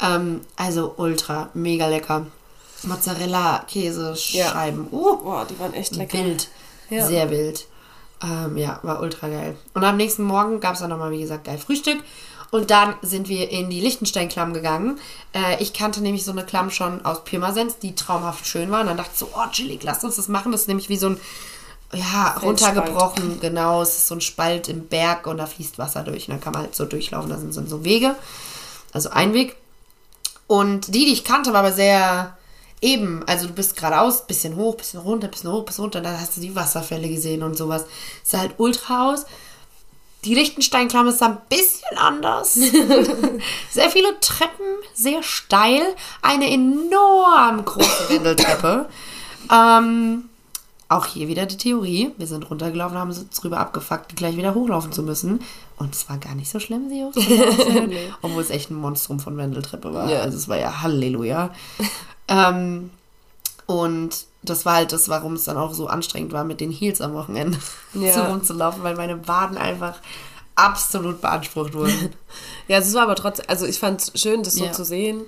[0.00, 2.26] Ähm, also ultra, mega lecker.
[2.84, 4.68] Mozzarella, Käse, Ja.
[4.90, 6.18] Uh, Boah, die waren echt lecker.
[6.18, 6.48] wild.
[6.90, 7.06] Ja.
[7.06, 7.66] Sehr wild.
[8.22, 9.56] Ähm, ja, war ultra geil.
[9.74, 12.02] Und am nächsten Morgen gab es dann nochmal, wie gesagt, geil Frühstück.
[12.50, 14.98] Und dann sind wir in die Liechtenstein-Klamm gegangen.
[15.34, 18.80] Äh, ich kannte nämlich so eine Klamm schon aus Pirmasens, die traumhaft schön war.
[18.80, 20.52] Und dann dachte ich so, oh, chillig, lass uns das machen.
[20.52, 21.20] Das ist nämlich wie so ein,
[21.92, 23.82] ja, runtergebrochen, genau.
[23.82, 26.28] Es ist so ein Spalt im Berg und da fließt Wasser durch.
[26.28, 27.30] Und dann kann man halt so durchlaufen.
[27.30, 28.14] Da sind so Wege.
[28.92, 29.56] Also ein Weg.
[30.46, 32.35] Und die, die ich kannte, war aber sehr
[32.86, 33.22] eben.
[33.26, 36.00] Also du bist geradeaus, bisschen hoch, bisschen runter, bisschen hoch, bisschen runter.
[36.00, 37.84] Dann hast du die Wasserfälle gesehen und sowas.
[38.22, 39.26] Sah halt ultra aus.
[40.24, 42.54] Die Lichtensteinklamm ist ein bisschen anders.
[43.70, 45.82] sehr viele Treppen, sehr steil.
[46.22, 48.88] Eine enorm große Wendeltreppe.
[49.52, 50.28] ähm,
[50.88, 52.12] auch hier wieder die Theorie.
[52.16, 55.40] Wir sind runtergelaufen, haben uns drüber abgefuckt, gleich wieder hochlaufen zu müssen.
[55.78, 57.88] Und es war gar nicht so schlimm, sie hochzulaufen.
[57.88, 58.12] Nee.
[58.22, 60.08] Obwohl es echt ein Monstrum von Wendeltreppe war.
[60.10, 60.20] Ja.
[60.20, 61.50] Also es war ja Halleluja.
[62.28, 62.90] Ähm,
[63.66, 64.10] und
[64.42, 67.14] das war halt das, warum es dann auch so anstrengend war, mit den Heels am
[67.14, 67.58] Wochenende
[67.94, 68.12] Ja.
[68.14, 69.98] so rumzulaufen, weil meine Waden einfach
[70.54, 72.14] absolut beansprucht wurden.
[72.68, 74.72] Ja, es war aber trotzdem, also ich fand es schön, das so Ja.
[74.72, 75.22] zu sehen.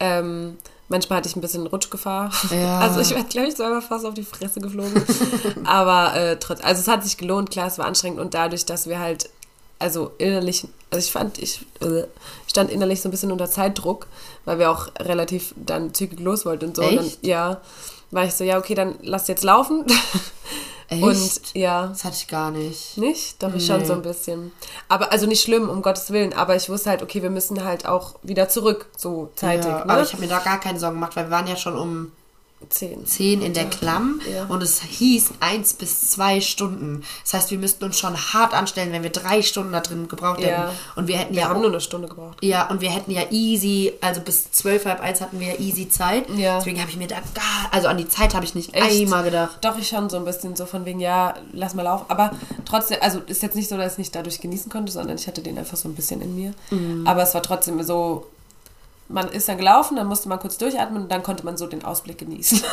[0.00, 0.56] Ähm,
[0.88, 2.30] manchmal hatte ich ein bisschen Rutschgefahr.
[2.50, 2.80] Ja.
[2.80, 5.00] Also ich werde, glaube ich, selber fast auf die Fresse geflogen.
[5.64, 8.88] aber äh, trotz, also es hat sich gelohnt, klar, es war anstrengend und dadurch, dass
[8.88, 9.30] wir halt,
[9.82, 12.04] also innerlich, also ich fand, ich äh,
[12.46, 14.06] stand innerlich so ein bisschen unter Zeitdruck,
[14.44, 16.82] weil wir auch relativ dann zügig los wollten und so.
[16.82, 17.26] Und dann, Echt?
[17.26, 17.60] ja,
[18.10, 19.84] war ich so, ja, okay, dann lass jetzt laufen.
[20.88, 21.02] Echt?
[21.02, 22.98] Und ja, das hatte ich gar nicht.
[22.98, 23.42] nicht?
[23.42, 23.86] Doch, ich schon Nee.
[23.86, 24.52] so ein bisschen.
[24.88, 27.86] Aber, also nicht schlimm, um Gottes Willen, aber ich wusste halt, okay, wir müssen halt
[27.86, 29.64] auch wieder zurück, so zeitig.
[29.70, 29.90] Ja, ne?
[29.90, 32.12] Aber ich habe mir da gar keine Sorgen gemacht, weil wir waren ja schon um
[32.70, 33.04] Zehn.
[33.06, 34.44] 10 in der Klamm Ja.
[34.46, 37.04] und es hieß 1 bis 2 Stunden.
[37.24, 40.40] Das heißt, wir müssten uns schon hart anstellen, wenn wir drei Stunden da drin gebraucht
[40.40, 40.46] Ja.
[40.46, 40.76] hätten.
[40.96, 42.38] Und wir hätten Wir ja haben auch- nur eine Stunde gebraucht.
[42.42, 45.88] Ja, und wir hätten ja easy, also bis zwölf, halb eins hatten wir ja easy
[45.88, 46.28] Zeit.
[46.36, 46.58] Ja.
[46.58, 49.02] Deswegen habe ich mir da gar, also an die Zeit habe ich nicht Echt?
[49.02, 49.58] einmal gedacht.
[49.62, 52.06] Doch, ich schon so ein bisschen so von wegen, ja, lass mal laufen.
[52.08, 52.32] Aber
[52.64, 55.42] trotzdem, also ist jetzt nicht so, dass ich nicht dadurch genießen konnte, sondern ich hatte
[55.42, 56.54] den einfach so ein bisschen in mir.
[56.70, 57.06] Mhm.
[57.06, 58.26] Aber es war trotzdem so,
[59.12, 61.84] man ist dann gelaufen, dann musste man kurz durchatmen und dann konnte man so den
[61.84, 62.62] Ausblick genießen.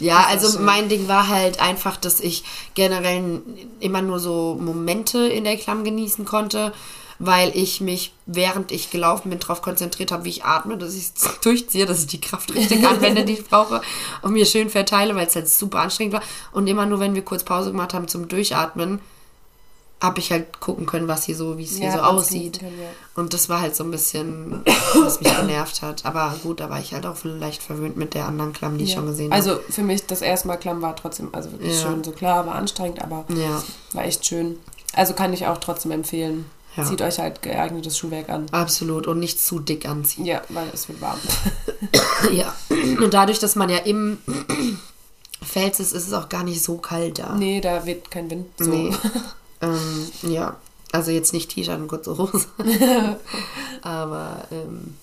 [0.00, 0.64] Ja, also schön.
[0.64, 2.44] mein Ding war halt einfach, dass ich
[2.74, 3.42] generell
[3.80, 6.72] immer nur so Momente in der Klamm genießen konnte,
[7.18, 11.10] weil ich mich, während ich gelaufen bin, darauf konzentriert habe, wie ich atme, dass ich
[11.16, 13.80] es durchziehe, dass ich die Kraft richtig anwende, die ich brauche
[14.22, 16.22] und mir schön verteile, weil es halt super anstrengend war.
[16.52, 19.00] Und immer nur, wenn wir kurz Pause gemacht haben zum Durchatmen,
[20.00, 22.60] habe ich halt gucken können, was hier so, wie es hier Ja, so aussieht.
[22.60, 22.88] können, ja.
[23.20, 24.62] Und das war halt so ein bisschen,
[24.94, 26.04] was mich genervt hat.
[26.06, 28.90] Aber gut, da war ich halt auch vielleicht verwöhnt mit der anderen Klamm, die ich
[28.90, 28.96] Ja.
[28.96, 29.34] schon gesehen habe.
[29.34, 32.54] Also für mich das erste Mal Klamm war trotzdem, also wirklich schön, so klar, war
[32.54, 34.58] anstrengend, aber Ja, war echt schön.
[34.94, 36.44] Also kann ich auch trotzdem empfehlen.
[36.86, 38.46] Zieht euch halt geeignetes Schuhwerk an.
[38.52, 39.08] absolut.
[39.08, 40.24] Und nicht zu dick anziehen.
[40.24, 41.18] Ja, weil es wird warm.
[42.32, 42.54] Ja.
[42.70, 44.18] Und dadurch, dass man ja im
[45.42, 47.34] Fels ist, ist es auch gar nicht so kalt da.
[47.34, 48.46] nee, da weht kein Wind.
[48.58, 48.70] So.
[48.70, 48.92] Nee.
[49.60, 50.56] Ähm, ja.
[50.92, 52.46] Also jetzt nicht T-Shirt und kurze Hose.
[53.82, 54.96] Aber ähm,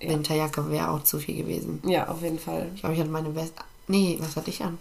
[0.00, 0.10] Ja.
[0.10, 1.82] Winterjacke wäre auch zu viel gewesen.
[1.86, 2.70] Ja, auf jeden Fall.
[2.74, 3.62] Ich glaube, ich hatte meine Weste.
[3.86, 4.78] Nee, was hatte ich an?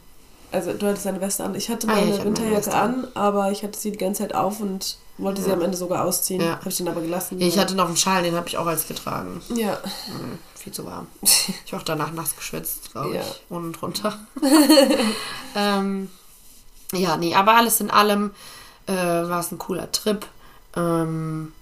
[0.51, 1.55] Also du hattest eine Weste an.
[1.55, 3.07] Ich hatte Ah, ja, meine ich hatte meine Winterjacke an.
[3.15, 5.55] aber ich hatte sie die ganze Zeit auf und wollte sie Ja.
[5.55, 6.41] am Ende sogar ausziehen.
[6.41, 6.57] Ja.
[6.59, 7.39] Habe ich den aber gelassen.
[7.41, 9.41] Ich hatte noch einen Schal, den habe ich auch als getragen.
[9.53, 9.73] Ja.
[10.05, 11.07] Hm, viel zu warm.
[11.65, 13.21] Ich war auch danach nass geschwitzt, glaube Ja.
[13.21, 13.41] ich.
[13.49, 14.17] Unten drunter.
[15.55, 16.09] ähm,
[16.93, 18.31] ja, nee, aber alles in allem
[18.87, 20.25] äh, war es ein cooler Trip.
[20.75, 21.53] Ähm,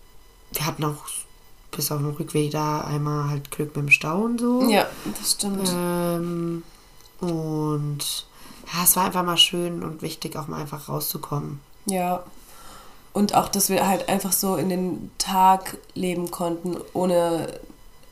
[0.51, 1.03] wir hatten auch
[1.71, 4.69] bis auf den Rückweg da einmal halt Glück mit dem Stau und so.
[4.69, 4.87] Ja,
[5.19, 5.69] das stimmt.
[5.73, 6.63] Ähm,
[7.19, 8.25] und
[8.73, 11.59] ja, es war einfach mal schön und wichtig, auch mal einfach rauszukommen.
[11.85, 12.23] Ja.
[13.13, 17.59] Und auch, dass wir halt einfach so in den Tag leben konnten, ohne,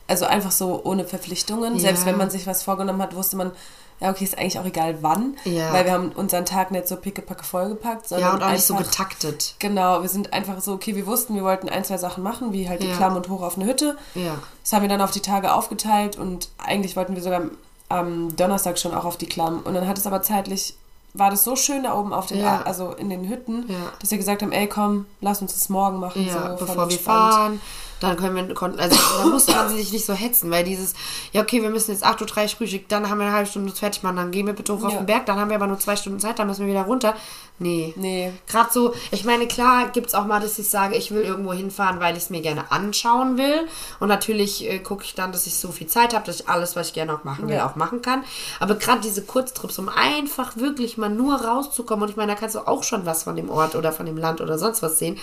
[0.06, 1.74] also einfach so ohne Verpflichtungen.
[1.74, 1.80] Ja.
[1.80, 3.52] Selbst wenn man sich was vorgenommen hat, wusste man,
[4.00, 5.36] ja, okay, ist eigentlich auch egal wann.
[5.44, 5.72] Ja.
[5.72, 8.74] Weil wir haben unseren Tag nicht so pickepacke vollgepackt, sondern Ja, und auch nicht so
[8.74, 9.54] einfach- getaktet.
[9.58, 12.68] Genau, wir sind einfach so, okay, wir wussten, wir wollten ein, zwei Sachen machen, wie
[12.68, 12.96] halt die Ja.
[12.96, 13.96] Klamm und hoch auf eine Hütte.
[14.14, 14.36] Ja.
[14.62, 17.42] Das haben wir dann auf die Tage aufgeteilt und eigentlich wollten wir sogar
[17.88, 19.60] am Donnerstag schon auch auf die Klamm.
[19.64, 20.74] Und dann hat es aber zeitlich,
[21.12, 22.62] war das so schön da oben auf den, Ja.
[22.64, 23.68] also in den Hütten,
[24.00, 26.26] dass wir gesagt haben, ey komm, lass uns das morgen machen.
[26.26, 27.60] Ja, so, bevor wir fahren,
[28.00, 30.94] dann können wir, konnten, also da musste man sich nicht so hetzen, weil dieses,
[31.32, 34.02] ja okay, wir müssen jetzt 8.30 Uhr Frühstück, dann haben wir eine halbe Stunde fertig
[34.02, 34.98] machen, dann gehen wir bitte hoch auf Ja.
[34.98, 37.14] den Berg, dann haben wir aber nur zwei Stunden Zeit, dann müssen wir wieder runter.
[37.60, 37.94] Nee.
[37.96, 41.22] Nee, Gerade so, ich meine, klar gibt es auch mal, dass ich sage, ich will
[41.22, 43.68] irgendwo hinfahren, weil ich es mir gerne anschauen will.
[44.00, 46.74] Und natürlich äh, gucke ich dann, dass ich so viel Zeit habe, dass ich alles,
[46.74, 47.66] was ich gerne auch machen will, Ja.
[47.68, 48.24] auch machen kann.
[48.58, 52.56] Aber gerade diese Kurztrips, um einfach wirklich mal nur rauszukommen, und ich meine, da kannst
[52.56, 55.16] du auch schon was von dem Ort oder von dem Land oder sonst was sehen.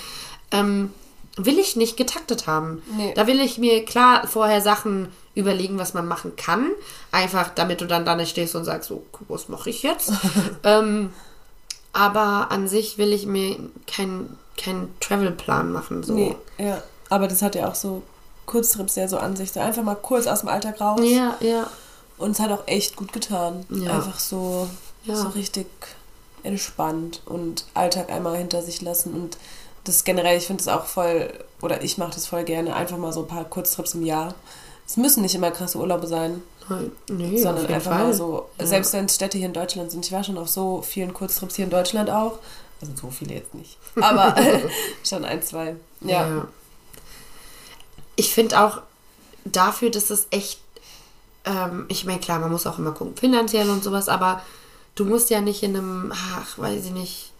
[0.51, 0.93] Ähm,
[1.45, 2.81] will ich nicht getaktet haben.
[2.95, 3.13] Nee.
[3.15, 6.71] Da will ich mir klar vorher Sachen überlegen, was man machen kann.
[7.11, 10.11] Einfach damit du dann da nicht stehst und sagst, so, was mache ich jetzt?
[10.63, 11.11] ähm,
[11.93, 16.03] aber an sich will ich mir keinen kein Travel-Plan machen.
[16.03, 16.13] So.
[16.13, 16.81] Nee, ja.
[17.09, 18.03] Aber das hat ja auch so
[18.45, 19.51] Kurztrips ja so an sich.
[19.51, 21.01] So einfach mal kurz aus dem Alltag raus.
[21.03, 21.69] Ja, ja.
[22.17, 23.65] Und es hat auch echt gut getan.
[23.69, 23.95] Ja.
[23.95, 24.69] Einfach so,
[25.03, 25.15] ja.
[25.15, 25.67] so richtig
[26.43, 29.13] entspannt und Alltag einmal hinter sich lassen.
[29.13, 29.37] Und
[29.83, 33.11] das generell, ich finde es auch voll, oder ich mache das voll gerne, einfach mal
[33.11, 34.35] so ein paar Kurztrips im Jahr.
[34.85, 36.41] Es müssen nicht immer krasse Urlaube sein.
[37.09, 38.03] Nee, sondern einfach Fall.
[38.05, 38.65] mal so, ja.
[38.65, 40.05] selbst wenn es Städte hier in Deutschland sind.
[40.05, 42.39] Ich war schon auf so vielen Kurztrips hier in Deutschland auch.
[42.81, 43.77] Also so viele jetzt nicht.
[44.01, 44.35] Aber
[45.03, 45.75] schon ein, zwei.
[46.01, 46.27] Ja.
[46.27, 46.47] ja.
[48.15, 48.81] Ich finde auch
[49.45, 50.59] dafür, dass es echt,
[51.45, 54.41] ähm, ich meine, klar, man muss auch immer gucken, finanziell und sowas, aber
[54.95, 57.30] du musst ja nicht in einem, ach, weiß ich nicht,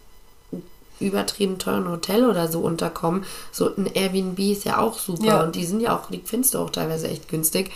[1.02, 3.24] übertrieben teuren Hotel oder so unterkommen.
[3.50, 5.42] So ein Airbnb ist ja auch super ja.
[5.42, 7.70] und die sind ja auch, die findest du auch teilweise echt günstig.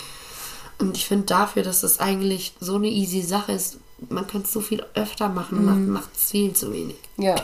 [0.79, 4.53] Und ich finde dafür, dass das eigentlich so eine easy Sache ist, man könnte es
[4.53, 5.93] so viel öfter machen, mhm.
[5.93, 6.97] macht es viel zu wenig.
[7.17, 7.37] Ja.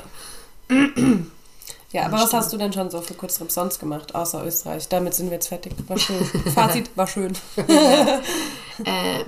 [1.92, 4.88] ja, aber was hast du denn schon so für Kurztrips sonst gemacht, außer Österreich?
[4.88, 5.72] Damit sind wir jetzt fertig.
[5.88, 6.24] War schön.
[6.54, 7.32] Fazit, war schön.
[7.56, 9.24] äh,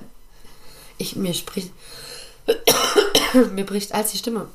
[0.98, 1.72] ich, mir spricht.
[3.55, 4.48] mir bricht als die Stimme.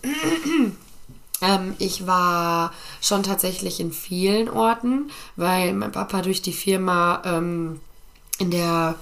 [1.41, 7.79] Ähm, ich war schon tatsächlich in vielen Orten, weil mein Papa durch die Firma ähm,
[8.39, 8.95] in der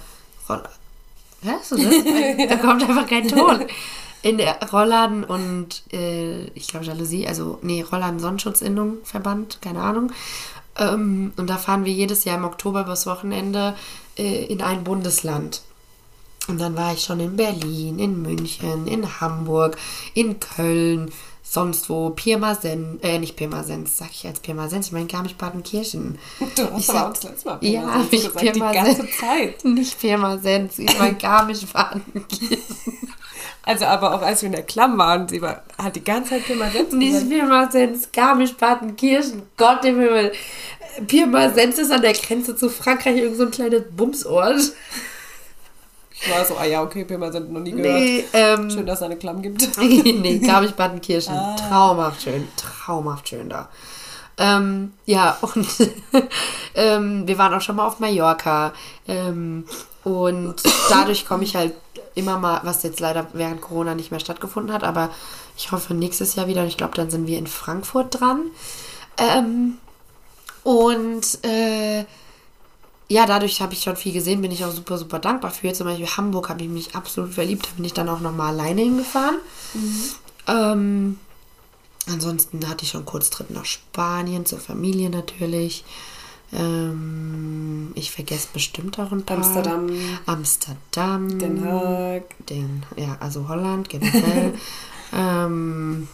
[0.48, 0.62] Roll
[1.42, 2.48] Hörst du das?
[2.48, 3.64] da kommt einfach kein Ton.
[4.22, 10.10] In der Rollladen und äh, ich glaube Jalousie, also nee, Rollladen Sonnenschutzinnung Verband, keine Ahnung.
[10.76, 13.76] Ähm, und da fahren wir jedes Jahr im Oktober übers Wochenende
[14.16, 15.62] äh, in ein Bundesland.
[16.48, 19.76] Und dann war ich schon in Berlin, in München, in Hamburg,
[20.14, 21.12] in Köln,
[21.50, 26.18] sonst wo, Pirmasens, äh, nicht Pirmasens, sag ich als Pirmasens, ich meine Garmisch-Partenkirchen.
[26.56, 29.64] Du hast ich aber uns letztes Mal Pirmasens ja, ich gesagt, Pirmasens, die ganze Zeit.
[29.64, 32.58] Nicht Pirmasens, ich meine Garmisch-Partenkirchen.
[33.62, 36.46] Also aber auch als wir in der Klamm waren, sie war, hat die ganze Zeit
[36.46, 40.32] Pirmasens Nicht Pirmasens, Garmisch-Partenkirchen, Gott im Himmel.
[41.06, 44.72] Pirmasens ist an der Grenze zu Frankreich irgend so ein kleines Bumsort.
[46.20, 48.00] Ich war so, ah ja, okay, Pirmasens noch nie gehört.
[48.00, 49.78] Nee, ähm, schön, dass es eine Klamm gibt.
[49.78, 51.34] nee, Garmisch-Partenkirchen.
[51.34, 51.56] Ah.
[51.56, 53.68] Traumhaft schön, traumhaft schön da.
[54.36, 55.66] Ähm, ja, und
[56.74, 58.72] ähm, wir waren auch schon mal auf Mallorca.
[59.06, 59.64] Ähm,
[60.04, 60.56] und
[60.88, 61.74] dadurch komme ich halt
[62.14, 65.10] immer mal, was jetzt leider während Corona nicht mehr stattgefunden hat, aber
[65.56, 66.62] ich hoffe nächstes Jahr wieder.
[66.62, 68.42] Und ich glaube, dann sind wir in Frankfurt dran.
[69.18, 69.78] Ähm,
[70.62, 72.04] und äh,
[73.08, 75.72] ja, dadurch habe ich schon viel gesehen, bin ich auch super, super dankbar für.
[75.72, 78.82] Zum Beispiel Hamburg habe ich mich absolut verliebt, da bin ich dann auch nochmal alleine
[78.82, 79.36] hingefahren.
[79.74, 80.02] Mhm.
[80.46, 81.18] Ähm,
[82.06, 85.84] ansonsten hatte ich schon Kurztrip nach Spanien, zur Familie natürlich.
[86.52, 89.38] Ähm, ich vergesse bestimmt auch ein paar.
[89.38, 89.90] Amsterdam.
[90.26, 91.38] Amsterdam.
[91.38, 92.22] Den Haag.
[92.46, 94.54] Den, ja, also Holland generell.
[95.12, 96.08] ähm,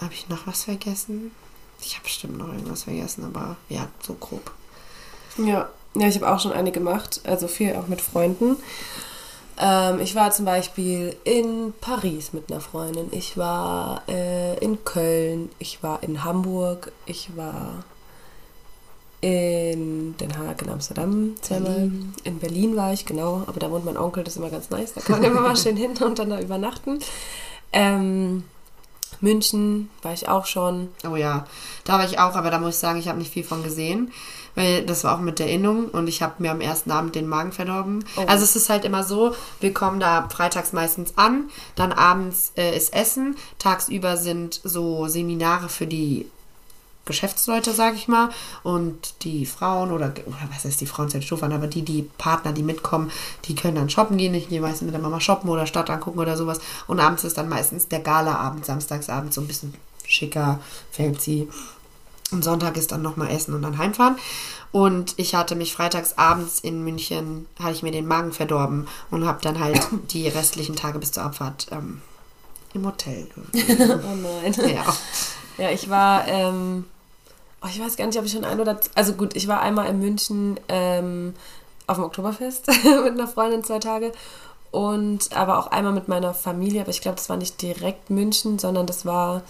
[0.00, 1.32] Habe ich noch was vergessen?
[1.80, 4.50] Ich habe bestimmt noch irgendwas vergessen, aber ja, so grob.
[5.38, 8.56] Ja, ja ich habe auch schon eine gemacht, also viel auch mit Freunden.
[9.60, 15.50] Ähm, ich war zum Beispiel in Paris mit einer Freundin, ich war äh, in Köln,
[15.58, 17.84] ich war in Hamburg, ich war
[19.20, 21.72] in Den Haag, in Amsterdam zweimal.
[21.72, 22.14] Berlin.
[22.22, 24.94] In Berlin war ich, genau, aber da wohnt mein Onkel, das ist immer ganz nice,
[24.94, 27.00] da kann man immer mal schön hin und dann da übernachten.
[27.72, 28.44] Ähm,
[29.20, 30.88] München war ich auch schon.
[31.08, 31.46] Oh ja,
[31.84, 34.12] da war ich auch, aber da muss ich sagen, ich habe nicht viel von gesehen,
[34.54, 37.26] weil das war auch mit der Innung und ich habe mir am ersten Abend den
[37.26, 38.04] Magen verdorben.
[38.16, 38.24] Oh.
[38.26, 42.76] Also es ist halt immer so, wir kommen da freitags meistens an, dann abends äh,
[42.76, 46.30] ist Essen, tagsüber sind so Seminare für die
[47.08, 48.30] Geschäftsleute, sage ich mal,
[48.62, 52.62] und die Frauen oder, oder was heißt die Frauen sind aber die, die Partner, die
[52.62, 53.10] mitkommen,
[53.46, 54.34] die können dann shoppen gehen.
[54.34, 56.60] Ich gehe meistens mit der Mama shoppen oder Stadt angucken oder sowas.
[56.86, 59.74] Und abends ist dann meistens der Galaabend, samstagsabend, so ein bisschen
[60.06, 60.60] schicker,
[60.92, 61.48] fancy.
[62.30, 64.16] Und Sonntag ist dann nochmal Essen und dann heimfahren.
[64.70, 69.26] Und ich hatte mich freitags abends in München, hatte ich mir den Magen verdorben und
[69.26, 69.80] habe dann halt
[70.10, 72.02] die restlichen Tage bis zur Abfahrt ähm,
[72.74, 73.26] im Hotel.
[73.54, 74.54] oh nein.
[74.68, 74.84] Ja.
[75.56, 76.84] Ja, ich war ähm,
[77.62, 78.78] oh, ich weiß gar nicht, ob ich schon ein oder.
[78.94, 81.34] Also gut, ich war einmal in München ähm,
[81.86, 84.12] auf dem Oktoberfest mit einer Freundin zwei Tage.
[84.70, 88.58] Und aber auch einmal mit meiner Familie, aber ich glaube, das war nicht direkt München,
[88.58, 89.42] sondern das war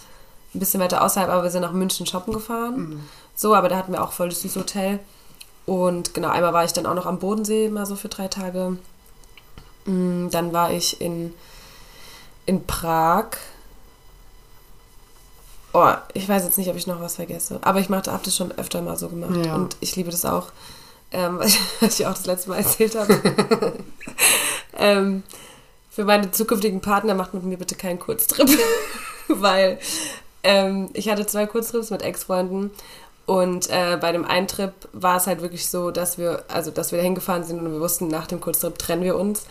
[0.54, 2.76] ein bisschen weiter außerhalb, aber wir sind nach München shoppen gefahren.
[2.76, 3.00] Mhm.
[3.34, 5.00] So, aber da hatten wir auch voll das süße Hotel.
[5.66, 8.78] Und genau, einmal war ich dann auch noch am Bodensee mal so für drei Tage.
[9.84, 11.34] Mm, dann war ich in,
[12.46, 13.26] in Prag
[15.80, 17.60] Oh, ich weiß jetzt nicht, ob ich noch was vergesse.
[17.62, 19.46] Aber ich habe das schon öfter mal so gemacht.
[19.46, 19.54] Ja.
[19.54, 20.48] Und ich liebe das auch.
[21.12, 23.20] Ähm, was, ich, was ich auch das letzte Mal erzählt habe.
[24.76, 25.22] ähm,
[25.88, 28.48] für meine zukünftigen Partner macht mit mir bitte keinen Kurztrip.
[29.28, 29.78] Weil
[30.42, 32.72] ähm, ich hatte zwei Kurztrips mit Ex-Freunden.
[33.26, 36.90] Und äh, bei dem einen Trip war es halt wirklich so, dass wir, also dass
[36.90, 39.44] wir da hingefahren sind und wir wussten, nach dem Kurztrip trennen wir uns.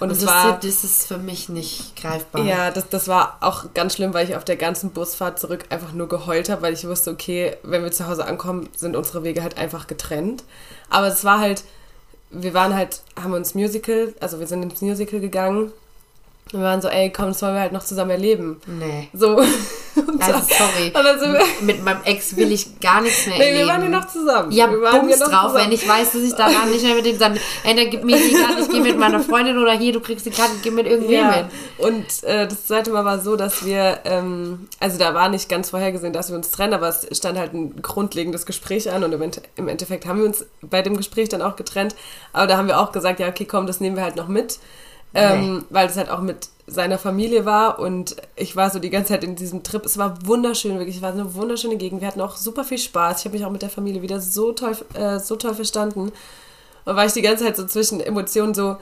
[0.00, 0.58] Und, Und es das, war.
[0.58, 2.44] das ist für mich nicht greifbar.
[2.44, 5.92] Ja, das, das war auch ganz schlimm, weil ich auf der ganzen Busfahrt zurück einfach
[5.92, 9.42] nur geheult habe, weil ich wusste, okay, wenn wir zu Hause ankommen, sind unsere Wege
[9.42, 10.44] halt einfach getrennt.
[10.90, 11.64] Aber es war halt,
[12.30, 15.72] wir waren halt, haben uns Musical, also wir sind ins Musical gegangen.
[16.54, 18.60] Und wir waren so, ey, komm, das wollen wir halt noch zusammen erleben.
[18.66, 19.08] Nee.
[19.12, 19.42] So.
[20.18, 20.92] Also so- sorry.
[20.92, 23.58] Wir, Mit meinem Ex will ich gar nichts mehr nee, erleben.
[23.60, 24.50] wir waren ja noch zusammen.
[24.50, 25.66] Ja, wir waren Bums ja drauf, zusammen.
[25.66, 28.16] wenn ich weiß, dass ich daran nicht mehr mit dem dann, ey, dann gib mir
[28.16, 30.72] die Karte, ich gehe mit meiner Freundin oder hier, du kriegst die Karte, ich geh
[30.72, 31.46] mit irgendwem Ja, hin.
[31.78, 35.70] und äh, das zweite Mal war so, dass wir, ähm, also da war nicht ganz
[35.70, 39.68] vorhergesehen, dass wir uns trennen, aber es stand halt ein grundlegendes Gespräch an und im
[39.68, 41.94] Endeffekt haben wir uns bei dem Gespräch dann auch getrennt.
[42.32, 44.58] Aber da haben wir auch gesagt, ja, okay, komm, das nehmen wir halt noch mit.
[45.14, 49.12] Ähm, Weil es halt auch mit seiner Familie war und ich war so die ganze
[49.12, 49.84] Zeit in diesem Trip.
[49.84, 50.96] Es war wunderschön, wirklich.
[50.96, 52.00] Es war eine wunderschöne Gegend.
[52.00, 53.20] Wir hatten auch super viel Spaß.
[53.20, 56.12] Ich habe mich auch mit der Familie wieder so toll, äh, so toll verstanden.
[56.84, 58.76] Und war ich die ganze Zeit so zwischen Emotionen so,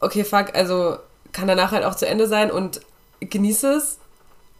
[0.00, 0.96] okay, fuck, also
[1.32, 2.80] kann danach halt auch zu Ende sein und
[3.20, 3.98] genieße es.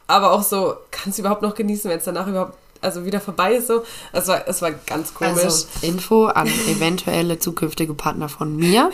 [0.06, 3.54] Aber auch so, kannst du überhaupt noch genießen, wenn es danach überhaupt, also wieder vorbei
[3.54, 3.82] ist so.
[4.12, 5.42] Es war, es war ganz komisch.
[5.42, 8.90] Also Info an eventuelle zukünftige Partner von mir.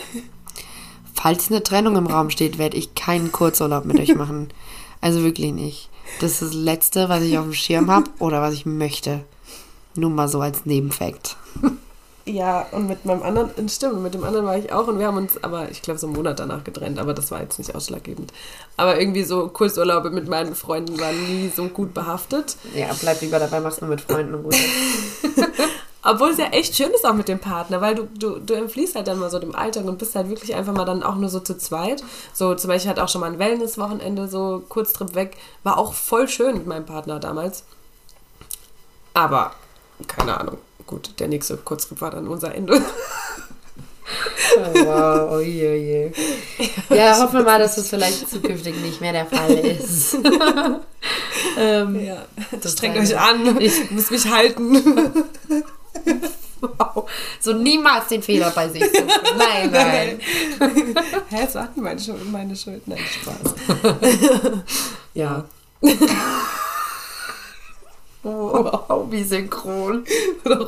[1.23, 4.49] Falls eine Trennung im Raum steht, werde ich keinen Kurzurlaub mit euch machen.
[4.99, 5.89] Also wirklich nicht.
[6.19, 9.21] Das ist das Letzte, was ich auf dem Schirm habe oder was ich möchte.
[9.95, 11.37] Nur mal so als Nebenfakt.
[12.25, 15.15] ja, und mit meinem anderen, stimmt, mit dem anderen war ich auch und wir haben
[15.15, 18.33] uns aber, ich glaube, so einen Monat danach getrennt, aber das war jetzt nicht ausschlaggebend.
[18.75, 22.57] Aber irgendwie so Kurzurlaube mit meinen Freunden waren nie so gut behaftet.
[22.75, 24.55] Ja, bleib lieber dabei, mach's nur mit Freunden und gut.
[26.05, 28.95] Obwohl es ja echt schön ist auch mit dem Partner, weil du, du, du entfliehst
[28.95, 31.29] halt dann mal so dem Alltag und bist halt wirklich einfach mal dann auch nur
[31.29, 32.03] so zu zweit.
[32.33, 35.37] So zum Beispiel hatte auch schon mal ein Wellness-Wochenende, so Kurztrip weg.
[35.63, 37.63] War auch voll schön mit meinem Partner damals.
[39.13, 39.53] Aber,
[40.07, 40.57] keine Ahnung.
[40.85, 42.81] Gut, der nächste Kurztrip war dann unser Ende.
[44.57, 46.11] Oh, wow, oje, oje.
[46.89, 50.15] Ja, hoffen wir mal, dass das vielleicht zukünftig nicht mehr der Fall ist.
[51.57, 52.25] ähm, Ja,
[52.61, 53.59] Das strengt euch an.
[53.61, 55.23] Ich muss mich halten.
[56.61, 57.09] Wow.
[57.39, 59.07] So niemals den Fehler bei sich suchen.
[59.37, 60.19] Nein, nein.
[61.29, 62.87] Hä, es war nicht meine Schuld, meine Schuld.
[62.87, 63.53] Nein, Spaß.
[65.13, 65.45] Ja.
[68.25, 70.05] Wow, wie synchron.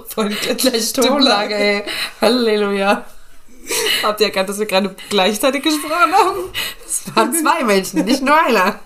[0.10, 1.84] Voll Gleich Tonlage, ey.
[2.20, 3.06] Halleluja.
[4.04, 6.38] Habt ihr erkannt, dass wir gerade gleichzeitig gesprochen haben?
[6.86, 8.80] Es waren zwei Menschen, nicht nur einer.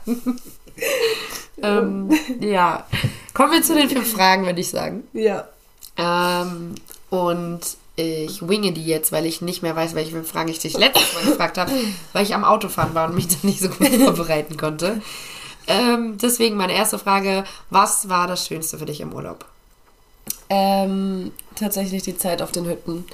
[1.63, 2.85] ähm, ja.
[3.33, 5.07] Kommen wir zu den fünf Fragen, würde ich sagen.
[5.13, 5.47] Ja.
[5.99, 6.75] Ähm,
[7.09, 7.59] und
[7.95, 11.13] ich winge die jetzt, weil ich nicht mehr weiß, welche fünf Fragen ich dich letztes
[11.13, 11.71] Mal gefragt habe,
[12.13, 15.01] weil ich am Autofahren war und mich dann nicht so gut vorbereiten konnte.
[15.67, 19.45] Ähm, deswegen meine erste Frage: Was war das Schönste für dich im Urlaub?
[20.49, 23.05] Ähm, tatsächlich die Zeit auf den Hütten,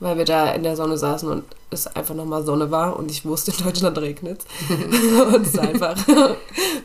[0.00, 3.24] weil wir da in der Sonne saßen und es einfach nochmal Sonne war und ich
[3.24, 4.40] wusste, in Deutschland regnet
[5.34, 6.34] Und es war einfach ein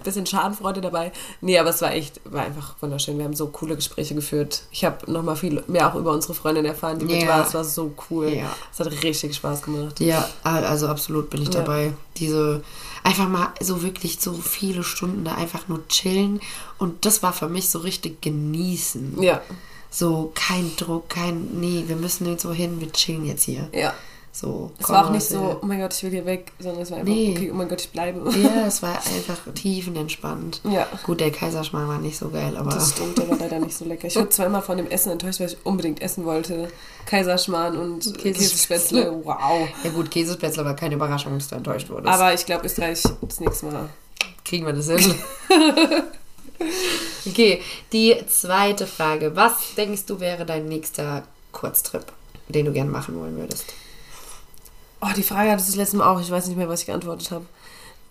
[0.04, 1.12] bisschen Schadenfreude dabei.
[1.42, 3.18] Nee, aber es war echt, war einfach wunderschön.
[3.18, 4.64] Wir haben so coole Gespräche geführt.
[4.72, 7.30] Ich habe nochmal viel mehr auch über unsere Freundin erfahren, die mit Ja.
[7.30, 7.48] war.
[7.48, 8.30] Es war so cool.
[8.30, 8.56] Ja.
[8.72, 10.00] Es hat richtig Spaß gemacht.
[10.02, 11.62] Ja, also absolut bin ich Ja.
[11.62, 11.94] dabei.
[12.18, 12.62] Diese
[13.04, 16.42] einfach mal so wirklich so viele Stunden da einfach nur chillen
[16.78, 19.22] und das war für mich so richtig genießen.
[19.22, 19.42] Ja,
[19.90, 23.70] So kein Druck, kein nee, wir müssen jetzt so hin, wir chillen jetzt hier.
[23.74, 23.94] ja.
[24.38, 24.70] So.
[24.80, 25.58] Es war auch nicht so, will.
[25.62, 27.34] oh mein Gott, ich will hier weg, sondern es war einfach, Nee.
[27.38, 28.30] okay, oh mein Gott, ich bleibe.
[28.38, 30.60] Ja, es war einfach tiefenentspannt.
[30.70, 30.86] Ja.
[31.04, 33.86] Gut, der Kaiserschmarrn war nicht so geil, aber Das stimmt, der war leider nicht so
[33.86, 34.08] lecker.
[34.08, 36.68] Ich war zweimal von dem Essen enttäuscht, weil ich unbedingt essen wollte.
[37.06, 38.34] Kaiserschmarrn und Käsespätzle.
[38.34, 39.70] Käsespätzle, wow.
[39.86, 42.14] ja gut, Käsespätzle war keine Überraschung, dass du enttäuscht wurdest.
[42.14, 43.90] Aber ich glaube, Österreich das nächste Mal.
[44.44, 45.16] Kriegen wir das hin?
[47.26, 49.36] okay, die zweite Frage.
[49.36, 52.06] Was denkst du wäre dein nächster Kurztrip,
[52.48, 53.66] den du gern machen wollen würdest?
[55.02, 56.22] Oh, die Frage hatte ich das letzte Mal auch.
[56.22, 57.46] Ich weiß nicht mehr, was ich geantwortet habe.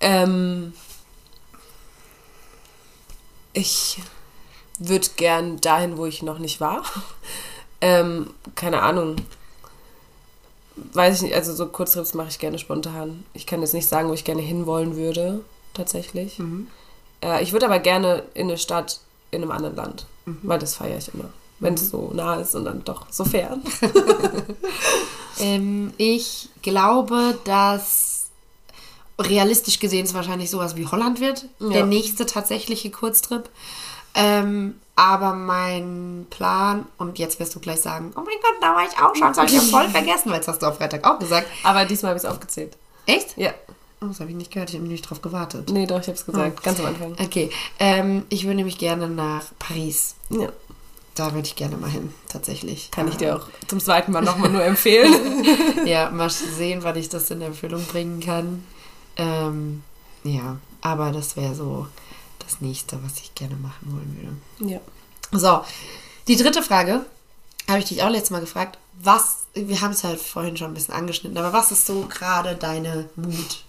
[0.01, 0.75] Ähm,
[3.53, 3.99] ich
[4.79, 6.83] würde gern dahin, wo ich noch nicht war.
[7.81, 9.17] Ähm, keine Ahnung.
[10.75, 13.25] Weiß ich nicht, also so Kurztrips mache ich gerne spontan.
[13.35, 16.39] Ich kann jetzt nicht sagen, wo ich gerne hinwollen würde, tatsächlich.
[17.25, 19.01] Äh, ich würde aber gerne in eine Stadt
[19.31, 20.07] in einem anderen Land,
[20.43, 21.31] weil das feiere ich immer.
[21.59, 23.63] Wenn es so nah ist und dann doch so fern.
[25.41, 28.27] Ähm, ich glaube, dass
[29.19, 31.47] realistisch gesehen es wahrscheinlich sowas wie Holland wird.
[31.59, 31.71] Ja.
[31.71, 33.49] Der nächste tatsächliche Kurztrip.
[34.15, 38.85] Ähm, aber mein Plan, und jetzt wirst du gleich sagen, oh mein Gott, da war
[38.85, 41.05] ich auch schon, das habe ich ja voll vergessen, weil das hast du am Freitag
[41.05, 41.49] auch gesagt.
[41.65, 42.77] Aber diesmal habe ich es aufgezählt.
[43.07, 43.37] Echt?
[43.37, 43.53] Ja.
[44.05, 45.71] Oh, das habe ich nicht gehört, ich habe nicht drauf gewartet.
[45.71, 47.13] Nee, doch, ich habe es gesagt, ganz am Anfang.
[47.13, 50.15] Okay, ähm, ich würde nämlich gerne nach Paris.
[50.29, 50.49] Ja.
[51.15, 52.91] Da würde ich gerne mal hin, tatsächlich.
[52.91, 55.45] Kann ich dir auch zum zweiten Mal nochmal nur empfehlen.
[55.87, 58.65] ja, mal sehen, wann ich das in Erfüllung bringen kann.
[59.17, 59.85] Ähm,
[60.25, 61.87] ja, aber das wäre so
[62.41, 64.75] das nächste, was ich gerne machen wollen würde.
[64.75, 64.81] ja.
[65.33, 65.65] So,
[66.29, 67.07] die dritte Frage
[67.69, 68.79] habe ich dich auch letztes Mal gefragt.
[69.01, 72.55] Was, wir haben es halt vorhin schon ein bisschen angeschnitten, aber was ist so gerade
[72.55, 73.64] deine Mut?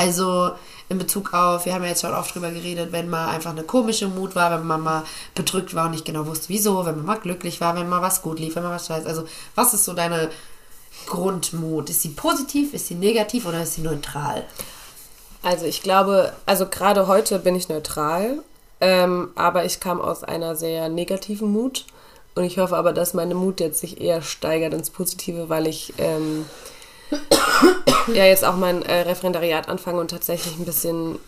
[0.00, 0.52] Also
[0.88, 3.64] in Bezug auf, wir haben ja jetzt schon oft drüber geredet, wenn mal einfach eine
[3.64, 7.04] komische Mut war, wenn man mal bedrückt war und nicht genau wusste, wieso, wenn man
[7.04, 9.06] mal glücklich war, wenn mal was gut lief, wenn man was scheiße.
[9.06, 9.24] Also,
[9.54, 10.30] was ist so deine
[11.06, 11.90] Grundmut?
[11.90, 14.44] Ist sie positiv, ist sie negativ oder ist sie neutral?
[15.42, 18.38] Also ich glaube, also gerade heute bin ich neutral,
[18.80, 21.84] ähm, aber ich kam aus einer sehr negativen Mut
[22.34, 25.92] und ich hoffe aber, dass meine Mut jetzt sich eher steigert ins Positive, weil ich
[25.98, 26.46] ähm,
[28.14, 31.18] ja jetzt auch mein äh, Referendariat anfange und tatsächlich ein bisschen,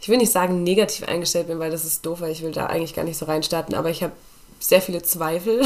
[0.00, 2.66] ich will nicht sagen negativ eingestellt bin, weil das ist doof, weil ich will da
[2.66, 4.12] eigentlich gar nicht so reinstarten, aber ich habe
[4.58, 5.62] sehr viele Zweifel.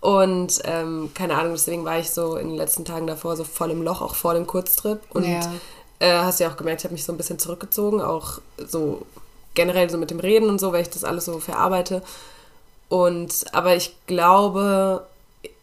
[0.00, 3.70] Und ähm, keine Ahnung, deswegen war ich so in den letzten Tagen davor so voll
[3.70, 5.00] im Loch, auch vor dem Kurztrip.
[5.10, 5.40] Und Ja.
[5.98, 9.04] äh, hast ja auch gemerkt, ich habe mich so ein bisschen zurückgezogen, auch so
[9.54, 12.02] generell so mit dem Reden und so, weil ich das alles so verarbeite.
[12.88, 15.06] Und aber ich glaube,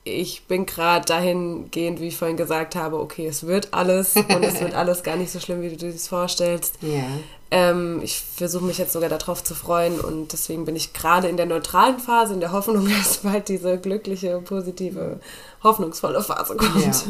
[0.03, 4.59] ich bin gerade dahingehend, wie ich vorhin gesagt habe, okay, es wird alles und es
[4.59, 6.75] wird alles gar nicht so schlimm, wie du dir das vorstellst.
[6.81, 7.05] Ja.
[7.51, 11.37] Ähm, ich versuche mich jetzt sogar darauf zu freuen und deswegen bin ich gerade in
[11.37, 15.19] der neutralen Phase, in der Hoffnung, dass bald diese glückliche, positive,
[15.63, 16.85] hoffnungsvolle Phase kommt.
[16.85, 16.91] Ja.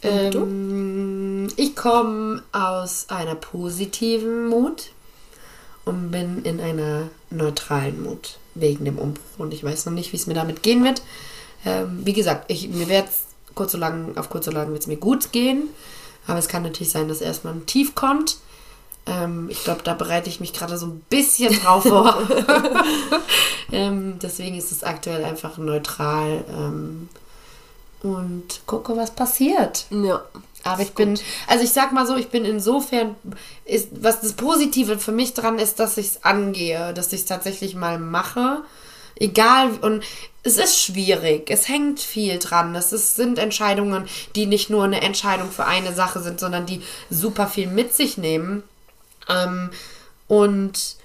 [0.00, 4.90] Ähm, ich komme aus einer positiven Mut
[5.84, 9.24] und bin in einer neutralen Mut wegen dem Umbruch.
[9.38, 11.02] Und ich weiß noch nicht, wie es mir damit gehen wird.
[11.64, 13.08] Ähm, wie gesagt, ich, mir wird
[13.54, 15.68] kurz so lang, auf kurz so lang wird es mir gut gehen.
[16.26, 18.36] Aber es kann natürlich sein, dass erstmal ein Tief kommt.
[19.06, 22.18] Ähm, ich glaube, da bereite ich mich gerade so ein bisschen drauf vor.
[23.72, 26.44] ähm, deswegen ist es aktuell einfach neutral.
[26.50, 27.08] Ähm,
[28.02, 29.86] und gucke, was passiert.
[29.90, 30.22] Ja.
[30.64, 33.14] Aber ich bin, also ich sag mal so, ich bin insofern,
[33.64, 37.26] ist, was das Positive für mich dran ist, dass ich es angehe, dass ich es
[37.26, 38.62] tatsächlich mal mache.
[39.16, 40.04] Egal, und
[40.48, 42.74] es ist schwierig, es hängt viel dran.
[42.74, 46.82] Es ist, sind Entscheidungen, die nicht nur eine Entscheidung für eine Sache sind, sondern die
[47.10, 48.62] super viel mit sich nehmen.
[49.28, 49.70] Ähm,
[50.26, 50.96] und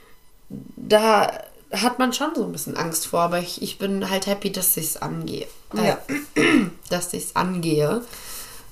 [0.50, 1.32] da
[1.72, 4.78] hat man schon so ein bisschen Angst vor, aber ich, ich bin halt happy, dass
[4.78, 5.48] ich es angehe.
[5.76, 5.98] Äh, Ja.
[6.89, 8.02] dass ich es angehe.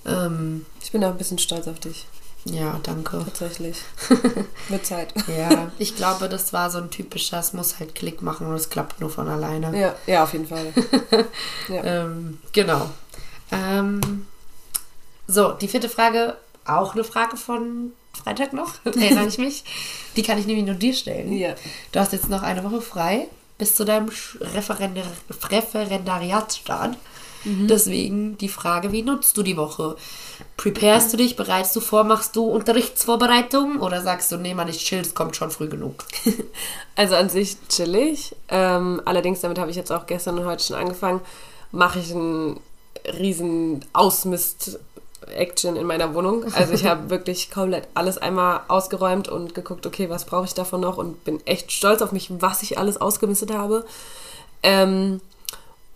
[0.05, 2.05] Ähm, Ich bin auch ein bisschen stolz auf dich,
[2.45, 3.19] ja, danke.
[3.23, 3.77] tatsächlich.
[4.69, 5.13] Mit Zeit.
[5.27, 8.69] Ja, ich glaube, das war so ein typischer, es muss halt Klick machen und es
[8.69, 9.77] klappt nur von alleine.
[9.79, 10.73] Ja, ja, auf jeden Fall.
[11.67, 11.83] Ja.
[11.83, 12.89] Ähm, genau.
[13.51, 14.25] Ähm,
[15.27, 16.35] so, die vierte Frage,
[16.65, 19.63] auch eine Frage von Freitag noch, erinnere ich mich.
[20.15, 21.31] Die kann ich nämlich nur dir stellen.
[21.33, 21.55] Ja.
[21.91, 23.27] Du hast jetzt noch eine Woche frei
[23.57, 25.05] bis zu deinem Referendar
[25.49, 26.97] Referendariatsstart.
[27.43, 29.95] Deswegen die Frage, wie nutzt du die Woche?
[30.57, 34.83] Preparest du dich, bereitest du vor, machst du Unterrichtsvorbereitung oder sagst du, nee, Mann, ich
[34.85, 36.05] chill, es kommt schon früh genug?
[36.95, 38.35] Also an sich chillig.
[38.49, 41.21] Ähm, allerdings, damit habe ich jetzt auch gestern und heute schon angefangen,
[41.71, 42.59] mache ich einen
[43.17, 46.45] riesen Ausmist-Action in meiner Wohnung.
[46.53, 50.81] Also ich habe wirklich komplett alles einmal ausgeräumt und geguckt, okay, was brauche ich davon
[50.81, 53.85] noch und bin echt stolz auf mich, was ich alles ausgemistet habe.
[54.61, 55.21] Ähm,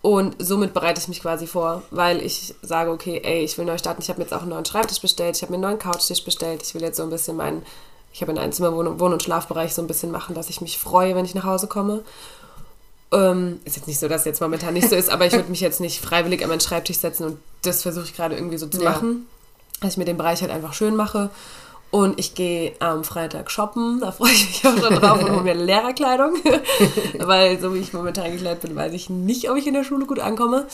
[0.06, 3.76] und somit bereite ich mich quasi vor, weil ich sage, okay, ey, ich will neu
[3.76, 4.00] starten.
[4.00, 6.22] Ich habe mir jetzt auch einen neuen Schreibtisch bestellt, ich habe mir einen neuen Couchtisch
[6.22, 6.62] bestellt.
[6.62, 7.66] Ich will jetzt so ein bisschen meinen,
[8.12, 10.60] ich habe in einem Zimmer Wohn- Wohn- und Schlafbereich so ein bisschen machen, dass ich
[10.60, 12.04] mich freue, wenn ich nach Hause komme.
[13.12, 15.60] Ähm, ist jetzt nicht so, dass jetzt momentan nicht so ist, aber ich würde mich
[15.60, 18.80] jetzt nicht freiwillig an meinen Schreibtisch setzen und das versuche ich gerade irgendwie so zu
[18.82, 18.90] Ja.
[18.90, 19.26] machen,
[19.80, 21.30] dass ich mir den Bereich halt einfach schön mache.
[21.90, 25.42] Und ich gehe am Freitag shoppen, da freue ich mich auch schon drauf und hole
[25.42, 26.34] mir Lehrerkleidung,
[27.18, 30.04] weil so wie ich momentan gekleidet bin, weiß ich nicht, ob ich in der Schule
[30.04, 30.66] gut ankomme.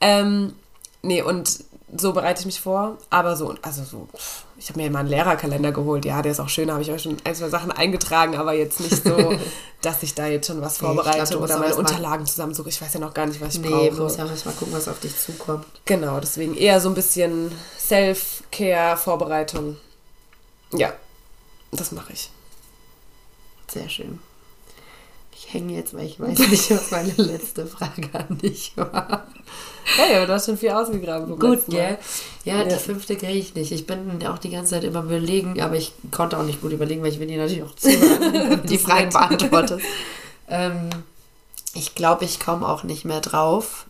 [0.00, 0.54] Ähm,
[1.02, 1.64] nee, und
[1.96, 4.08] so bereite ich mich vor, aber so, also so,
[4.56, 6.90] ich habe mir mal einen Lehrerkalender geholt, ja, der ist auch schön, da habe ich
[6.92, 9.34] auch schon ein, zwei Sachen eingetragen, aber jetzt nicht so,
[9.82, 12.68] dass ich da jetzt schon was Nee, glaub, vorbereite musst oder meine Unterlagen zusammensuche.
[12.68, 13.90] Ich weiß ja noch gar nicht, was ich Nee, brauche.
[13.90, 15.66] du musst ja auch erst mal gucken, was auf dich zukommt.
[15.84, 19.76] Genau, deswegen eher so ein bisschen Self-Care-Vorbereitung.
[20.78, 20.92] Ja,
[21.72, 22.30] das mache ich.
[23.68, 24.18] Sehr schön.
[25.36, 29.26] Ich hänge jetzt, weil ich weiß nicht, was meine letzte Frage an dich war.
[29.96, 31.38] Hey, aber du hast schon viel ausgegraben.
[31.38, 31.98] Gut, gell?
[32.44, 32.64] Ja, Ja.
[32.64, 33.70] die fünfte kriege ich nicht.
[33.72, 37.02] Ich bin auch die ganze Zeit immer überlegen, aber ich konnte auch nicht gut überlegen,
[37.02, 39.84] weil ich will dir natürlich auch zuhören, die Fragen beantwortest.
[40.48, 40.88] Ähm,
[41.74, 43.86] ich glaube, ich komme auch nicht mehr drauf,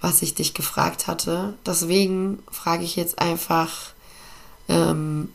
[0.00, 1.54] was ich dich gefragt hatte.
[1.64, 3.70] Deswegen frage ich jetzt einfach,
[4.68, 5.32] ähm,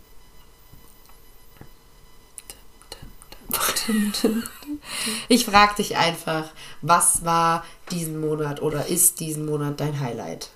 [5.27, 6.45] ich frage dich einfach,
[6.81, 10.49] was war diesen Monat oder ist diesen Monat dein Highlight?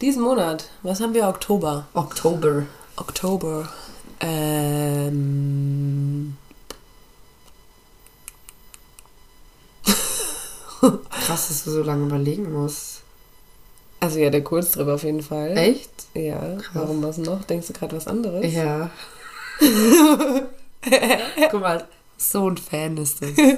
[0.00, 1.28] Diesen Monat, was haben wir?
[1.28, 1.86] Oktober.
[1.94, 2.66] Oktober.
[2.96, 3.68] Oktober.
[4.20, 6.36] Ähm.
[11.10, 13.02] Krass, dass du so lange überlegen musst.
[14.00, 15.56] Also ja, der Kurztrip auf jeden Fall.
[15.56, 15.90] Echt?
[16.14, 16.58] Ja.
[16.72, 17.44] Warum was noch?
[17.44, 18.52] Denkst du gerade was anderes?
[18.52, 18.90] Ja.
[21.50, 23.30] Guck mal, so ein Fan ist das.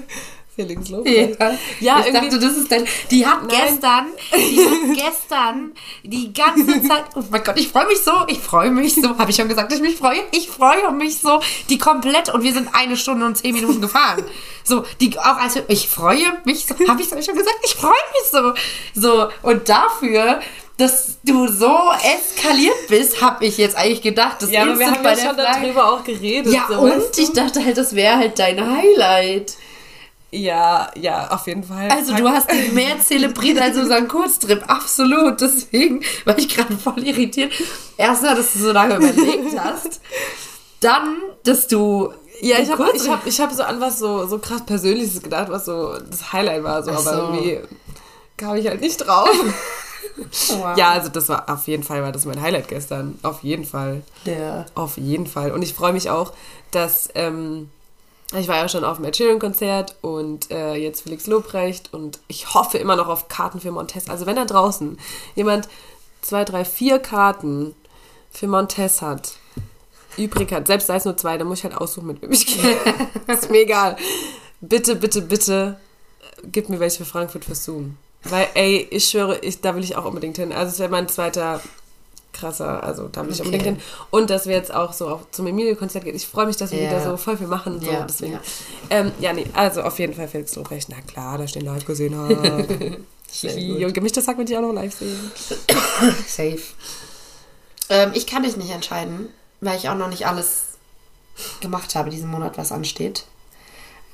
[0.56, 1.38] Felix Lobrecht.
[1.40, 2.84] Ja, Ja, ich irgendwie- dachte, das ist dein.
[3.10, 3.56] Die hat Nein.
[3.68, 4.06] gestern,
[4.36, 7.04] die hat gestern die ganze Zeit.
[7.14, 9.16] Oh mein Gott, ich freue mich so, ich freue mich so.
[9.16, 10.18] Habe ich schon gesagt, dass ich mich freue?
[10.32, 11.40] Ich freue mich so.
[11.70, 14.24] Die komplett und wir sind eine Stunde und zehn Minuten gefahren.
[14.64, 16.74] So, die auch als ich freue mich so.
[16.88, 17.56] Habe ich es euch schon gesagt?
[17.64, 18.52] Ich freue mich so.
[19.00, 20.40] So und dafür.
[20.80, 24.36] Dass du so eskaliert bist, habe ich jetzt eigentlich gedacht.
[24.40, 26.52] Das Ja, aber wir haben ja schon Frage- darüber auch geredet.
[26.52, 29.54] Ja, so, und ich dachte halt, das wäre halt dein Highlight.
[30.32, 31.88] Ja, ja, auf jeden Fall.
[31.90, 35.40] Also du hast ihn mehr zelebriert als unseren Kurztrip, absolut.
[35.40, 37.52] Deswegen war ich gerade voll irritiert.
[37.96, 40.00] Erstmal, dass du so lange überlegt hast.
[40.80, 42.12] Dann, dass du...
[42.42, 45.48] Ja, ich habe ich hab, ich hab so an was so, so krass Persönliches gedacht,
[45.50, 47.22] was so das Highlight war, so, Ach aber so.
[47.34, 47.60] irgendwie
[48.38, 49.28] kam ich halt nicht drauf.
[50.48, 50.76] Wow.
[50.76, 53.18] ja, also das war auf jeden Fall war das mein Highlight gestern.
[53.22, 54.02] Auf jeden Fall.
[54.26, 55.52] Der, Auf jeden Fall.
[55.52, 56.32] Und ich freue mich auch,
[56.70, 57.70] dass ähm,
[58.38, 62.54] ich war ja schon auf dem Ed Sheeran-Konzert und äh, jetzt Felix Lobrecht und ich
[62.54, 64.08] hoffe immer noch auf Karten für Montez.
[64.08, 64.98] Also wenn da draußen
[65.34, 65.68] jemand
[66.22, 67.74] zwei, drei, vier Karten
[68.30, 69.32] für Montez hat,
[70.16, 72.46] übrig hat, selbst sei es nur zwei, dann muss ich halt aussuchen, mit wem ich
[72.46, 72.76] gehe.
[73.26, 73.96] ist mir egal.
[74.60, 75.80] Bitte, bitte, bitte,
[76.20, 77.96] äh, gib mir welche für Frankfurt für Zoom.
[78.24, 80.52] Weil, ey, ich schwöre, ich, da will ich auch unbedingt hin.
[80.52, 81.60] Also es wäre mein zweiter
[82.32, 83.46] krasser, also da will ich Okay.
[83.48, 83.82] unbedingt hin.
[84.10, 86.14] Und dass wir jetzt auch so auch zum Emilio-Konzert gehen.
[86.14, 86.90] Ich freue mich, dass wir Ja.
[86.90, 87.80] wieder so voll viel machen.
[87.80, 88.34] So, Ja, deswegen.
[88.34, 88.40] ja.
[88.90, 90.88] Ähm, ja, nee, also auf jeden Fall Felix Lobrecht.
[90.90, 92.98] Na klar, da stehen live gesehen habe.
[93.30, 93.74] Sehr Hihi.
[93.78, 93.84] gut.
[93.86, 95.30] Und gemischtes Hack will ich auch noch live sehen.
[96.26, 96.60] safe.
[97.88, 99.28] Ähm, ich kann mich nicht entscheiden,
[99.60, 100.64] weil ich auch noch nicht alles
[101.60, 103.24] gemacht habe diesen Monat, was ansteht.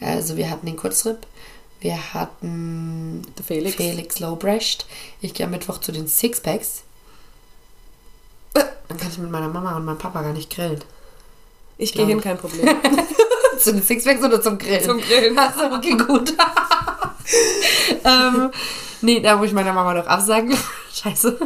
[0.00, 1.26] Also wir hatten den Kurztrip,
[1.86, 3.76] wir hatten Der Felix.
[3.76, 4.86] Felix Lobrecht.
[5.20, 6.82] Ich gehe am Mittwoch zu den Sixpacks.
[8.54, 10.82] Dann kann ich mit meiner Mama und meinem Papa gar nicht grillen.
[11.78, 12.68] Ich gehe hin, kein Problem.
[13.60, 14.82] zu den Sixpacks oder zum Grillen?
[14.82, 15.38] Zum Grillen.
[15.38, 16.34] Achso, okay, gut.
[18.04, 18.50] ähm,
[19.02, 20.56] nee, da muss ich meiner Mama doch absagen.
[20.92, 21.38] Scheiße.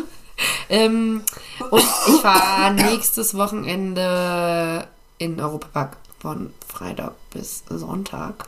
[0.70, 1.22] Ähm,
[1.70, 4.88] und ich fahre nächstes Wochenende
[5.18, 8.47] in Europapark von Freitag bis Sonntag.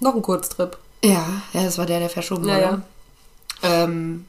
[0.00, 0.76] Noch ein Kurztrip.
[1.02, 2.82] Ja, ja, das war der, der verschoben Ja, wurde.
[3.62, 3.84] ja.
[3.84, 4.24] Ähm,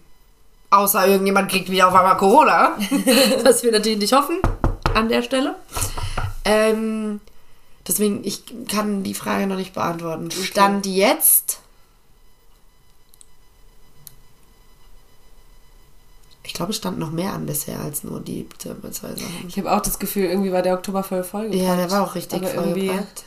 [0.69, 2.77] außer irgendjemand kriegt wieder auf einmal Corona.
[3.43, 4.39] was wir natürlich nicht hoffen
[4.93, 5.55] an der Stelle.
[6.43, 7.19] Ähm,
[7.87, 10.31] deswegen, ich kann die Frage noch nicht beantworten.
[10.31, 11.59] Stand jetzt.
[16.43, 19.45] Ich glaube, es stand noch mehr an bisher als nur die zwei Sachen.
[19.47, 21.53] Ich habe auch das Gefühl, irgendwie war der Oktober voll voll.
[21.53, 23.23] Ja, der war auch richtig vollgepackt.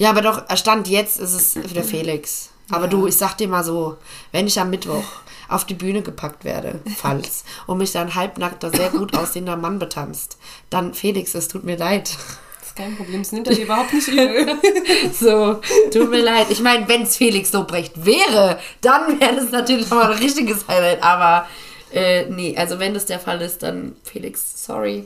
[0.00, 2.48] Ja, aber doch, Stand jetzt ist es der Felix.
[2.70, 3.98] Aber du, ich sag dir mal so,
[4.32, 5.04] wenn ich am Mittwoch
[5.46, 10.38] auf die Bühne gepackt werde, falls, und mich dann halbnackter, sehr gut aussehender Mann betanzt,
[10.70, 12.16] dann Felix, es tut mir leid.
[12.60, 14.46] Das ist kein Problem, das nimmt er dir überhaupt nicht übel.
[15.12, 15.60] So,
[15.92, 16.46] tut mir leid.
[16.48, 21.02] Ich meine, wenn es Felix Lobrecht wäre, dann wäre das natürlich nochmal ein richtiges Highlight.
[21.02, 21.46] Aber
[21.92, 25.04] äh, nee, also wenn das der Fall ist, dann Felix, sorry.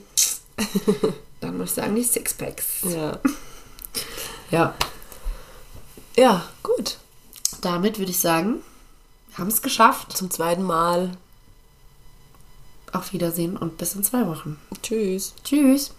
[1.40, 2.84] Dann muss ich sagen, die Sixpacks.
[2.84, 3.18] ja.
[4.54, 4.72] Ja.
[6.16, 6.98] ja, gut.
[7.60, 8.62] Damit würde ich sagen,
[9.30, 10.16] wir haben es geschafft.
[10.16, 11.10] Zum zweiten Mal.
[12.92, 14.60] Auf Wiedersehen und bis in zwei Wochen.
[14.80, 15.34] Tschüss.
[15.42, 15.92] Tschüss.